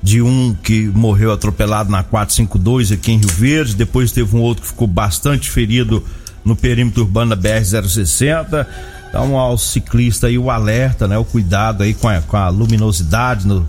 de 0.06 0.22
um 0.22 0.54
que 0.62 0.86
morreu 0.86 1.32
atropelado 1.32 1.90
na 1.90 2.00
452 2.00 2.92
aqui 2.92 3.10
em 3.10 3.18
Rio 3.18 3.28
Verde. 3.28 3.74
Depois 3.74 4.12
teve 4.12 4.36
um 4.36 4.40
outro 4.40 4.62
que 4.62 4.68
ficou 4.68 4.86
bastante 4.86 5.50
ferido 5.50 6.00
no 6.44 6.54
perímetro 6.54 7.02
urbano 7.02 7.34
da 7.34 7.36
BR-060. 7.36 8.64
Então 9.08 9.36
ao 9.36 9.58
ciclista 9.58 10.28
aí 10.28 10.38
o 10.38 10.48
alerta, 10.48 11.08
né? 11.08 11.18
O 11.18 11.24
cuidado 11.24 11.82
aí 11.82 11.92
com 11.92 12.06
a, 12.06 12.22
com 12.22 12.36
a 12.36 12.48
luminosidade 12.48 13.48
no, 13.48 13.68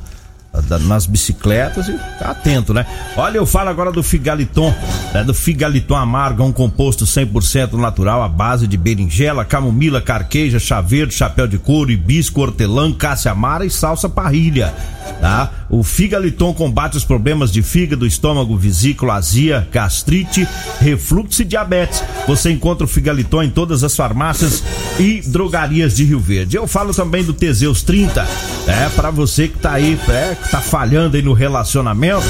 nas 0.81 1.05
bicicletas 1.05 1.87
e 1.87 1.93
tá 2.19 2.31
atento, 2.31 2.73
né? 2.73 2.85
Olha, 3.15 3.37
eu 3.37 3.45
falo 3.45 3.69
agora 3.69 3.91
do 3.91 4.03
Figaliton, 4.03 4.73
né? 5.13 5.23
do 5.23 5.33
Figaliton 5.33 5.95
amargo, 5.95 6.43
um 6.43 6.51
composto 6.51 7.05
100% 7.05 7.73
natural 7.73 8.23
à 8.23 8.27
base 8.27 8.67
de 8.67 8.77
berinjela, 8.77 9.45
camomila, 9.45 10.01
carqueja, 10.01 10.59
chá 10.59 10.81
verde, 10.81 11.13
chapéu 11.13 11.47
de 11.47 11.57
couro, 11.57 11.91
hibisco, 11.91 12.41
hortelã, 12.41 12.91
cássia 12.91 13.31
amara 13.31 13.65
e 13.65 13.69
salsa 13.69 14.09
parrilha 14.09 14.73
tá? 15.19 15.51
O 15.69 15.83
Figaliton 15.83 16.53
combate 16.53 16.97
os 16.97 17.03
problemas 17.03 17.51
de 17.51 17.61
fígado, 17.61 18.05
estômago, 18.05 18.55
vesícula, 18.57 19.15
azia, 19.15 19.67
gastrite, 19.71 20.47
refluxo 20.79 21.41
e 21.41 21.45
diabetes. 21.45 22.03
Você 22.27 22.51
encontra 22.51 22.85
o 22.85 22.87
Figaliton 22.87 23.43
em 23.43 23.49
todas 23.49 23.83
as 23.83 23.95
farmácias 23.95 24.63
e 24.99 25.21
drogarias 25.25 25.95
de 25.95 26.03
Rio 26.05 26.19
Verde. 26.19 26.55
Eu 26.55 26.67
falo 26.67 26.93
também 26.93 27.23
do 27.23 27.33
Teseus 27.33 27.83
30, 27.83 28.25
é 28.67 28.89
para 28.89 29.11
você 29.11 29.47
que 29.47 29.57
tá 29.57 29.73
aí, 29.73 29.99
é, 30.07 30.35
tá 30.49 30.61
falhando 30.61 31.17
aí 31.17 31.21
no 31.21 31.33
relacionamento. 31.33 32.25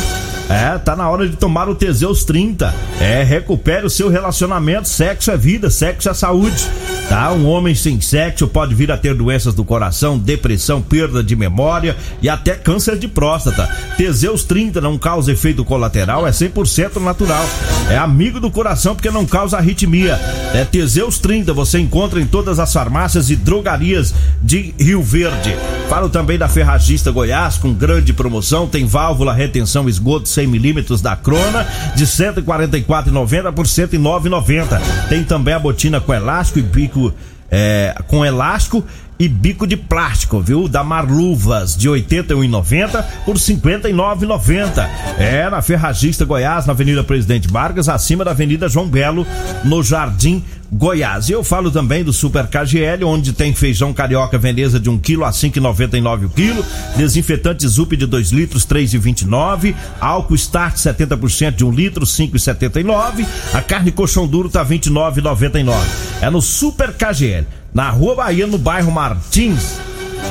É, 0.49 0.77
tá 0.77 0.95
na 0.95 1.09
hora 1.09 1.27
de 1.27 1.35
tomar 1.35 1.67
o 1.67 1.75
Teseus 1.75 2.23
30. 2.23 2.73
É, 2.99 3.23
recupere 3.23 3.85
o 3.85 3.89
seu 3.89 4.09
relacionamento. 4.09 4.87
Sexo 4.87 5.31
é 5.31 5.37
vida, 5.37 5.69
sexo 5.69 6.09
é 6.09 6.13
saúde. 6.13 6.67
Tá? 7.09 7.31
Um 7.31 7.47
homem 7.47 7.73
sem 7.73 8.01
sexo 8.01 8.47
pode 8.47 8.75
vir 8.75 8.91
a 8.91 8.97
ter 8.97 9.13
doenças 9.13 9.53
do 9.53 9.63
coração, 9.63 10.17
depressão, 10.17 10.81
perda 10.81 11.23
de 11.23 11.35
memória 11.35 11.95
e 12.21 12.27
até 12.27 12.53
câncer 12.55 12.97
de 12.97 13.07
próstata. 13.07 13.69
Teseus 13.95 14.43
30 14.43 14.81
não 14.81 14.97
causa 14.97 15.31
efeito 15.31 15.63
colateral, 15.63 16.27
é 16.27 16.31
100% 16.31 17.01
natural. 17.01 17.45
É 17.89 17.97
amigo 17.97 18.39
do 18.39 18.51
coração 18.51 18.93
porque 18.93 19.09
não 19.09 19.25
causa 19.25 19.57
arritmia. 19.57 20.19
É 20.53 20.65
Teseus 20.65 21.17
30, 21.19 21.53
você 21.53 21.79
encontra 21.79 22.19
em 22.19 22.25
todas 22.25 22.59
as 22.59 22.71
farmácias 22.73 23.29
e 23.29 23.35
drogarias 23.35 24.13
de 24.41 24.73
Rio 24.77 25.01
Verde. 25.01 25.55
Falo 25.89 26.09
também 26.09 26.37
da 26.37 26.49
Ferragista 26.49 27.11
Goiás 27.11 27.57
com 27.57 27.73
grande 27.73 28.11
promoção, 28.11 28.67
tem 28.67 28.85
válvula 28.85 29.33
retenção 29.33 29.87
esgoto 29.87 30.27
100 30.37 30.45
milímetros 30.45 31.01
da 31.01 31.15
Crona 31.15 31.65
de 31.95 32.05
144,90 32.05 33.51
por 33.53 33.65
109,90. 33.65 34.79
Tem 35.09 35.23
também 35.23 35.55
a 35.55 35.59
botina 35.59 35.99
com 35.99 36.13
elástico 36.13 36.59
e 36.59 36.61
bico 36.61 37.11
é, 37.49 37.95
com 38.07 38.23
elástico 38.23 38.83
e 39.19 39.27
bico 39.27 39.65
de 39.65 39.75
plástico, 39.75 40.39
viu? 40.39 40.67
Da 40.67 40.83
Marluvas 40.83 41.75
de 41.75 41.89
81,90 41.89 43.03
por 43.25 43.35
59,90. 43.35 44.87
É 45.17 45.49
na 45.49 45.59
Ferragista 45.63 46.23
Goiás, 46.23 46.67
na 46.67 46.73
Avenida 46.73 47.03
Presidente 47.03 47.47
Vargas, 47.47 47.89
acima 47.89 48.23
da 48.23 48.29
Avenida 48.29 48.69
João 48.69 48.87
Belo, 48.87 49.25
no 49.63 49.81
Jardim 49.81 50.43
Goiás. 50.71 51.29
E 51.29 51.31
eu 51.31 51.43
falo 51.43 51.71
também 51.71 52.03
do 52.03 52.11
Super 52.11 52.47
KGL, 52.47 53.03
onde 53.05 53.33
tem 53.33 53.53
feijão 53.53 53.93
carioca 53.93 54.37
Veneza 54.37 54.79
de 54.79 54.89
1 54.89 54.99
kg 54.99 55.23
a 55.23 55.31
5,99 55.31 56.25
o 56.25 56.29
quilo, 56.29 56.65
desinfetante 56.95 57.67
Zup 57.67 57.95
de 57.95 58.05
2 58.05 58.31
litros, 58.31 58.65
3,29, 58.65 59.73
álcool 59.99 60.35
Start 60.35 60.75
70% 60.75 61.55
de 61.55 61.65
1 61.65 61.71
litro, 61.71 62.05
5,79, 62.05 63.25
a 63.53 63.61
carne 63.61 63.91
colchão 63.91 64.27
duro 64.27 64.49
tá 64.49 64.65
29,99. 64.65 65.75
É 66.21 66.29
no 66.29 66.41
Super 66.41 66.93
KGL, 66.93 67.45
na 67.73 67.89
Rua 67.89 68.15
Bahia, 68.15 68.47
no 68.47 68.57
bairro 68.57 68.91
Martins. 68.91 69.79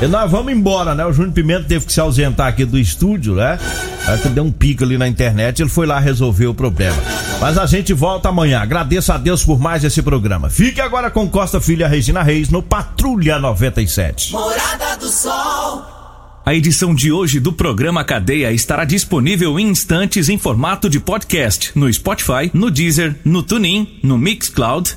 E 0.00 0.06
nós 0.06 0.30
vamos 0.30 0.52
embora, 0.52 0.94
né? 0.94 1.06
O 1.06 1.12
Júnior 1.12 1.32
Pimenta 1.32 1.64
teve 1.64 1.86
que 1.86 1.92
se 1.92 2.00
ausentar 2.00 2.48
aqui 2.48 2.64
do 2.64 2.78
estúdio, 2.78 3.34
né? 3.34 3.58
Aí 4.06 4.18
que 4.18 4.28
deu 4.28 4.44
um 4.44 4.52
pico 4.52 4.84
ali 4.84 4.98
na 4.98 5.08
internet, 5.08 5.62
ele 5.62 5.70
foi 5.70 5.86
lá 5.86 5.98
resolver 5.98 6.46
o 6.46 6.54
problema. 6.54 6.96
Mas 7.40 7.56
a 7.58 7.66
gente 7.66 7.92
volta 7.92 8.28
amanhã. 8.28 8.60
Agradeço 8.60 9.12
a 9.12 9.16
Deus 9.16 9.42
por 9.42 9.58
mais 9.58 9.84
esse 9.84 10.02
programa. 10.02 10.50
Fique 10.50 10.80
agora 10.80 11.10
com 11.10 11.28
Costa 11.28 11.60
Filha 11.60 11.88
Regina 11.88 12.22
Reis 12.22 12.50
no 12.50 12.62
Patrulha 12.62 13.38
97. 13.38 14.32
Morada 14.32 14.96
do 14.98 15.08
Sol. 15.08 15.96
A 16.44 16.54
edição 16.54 16.94
de 16.94 17.10
hoje 17.10 17.40
do 17.40 17.52
programa 17.52 18.04
Cadeia 18.04 18.52
estará 18.52 18.84
disponível 18.84 19.58
em 19.58 19.68
instantes 19.68 20.28
em 20.28 20.38
formato 20.38 20.88
de 20.88 21.00
podcast 21.00 21.72
no 21.74 21.92
Spotify, 21.92 22.50
no 22.54 22.70
Deezer, 22.70 23.16
no 23.24 23.42
TuneIn, 23.42 23.98
no 24.02 24.16
Mixcloud 24.16 24.96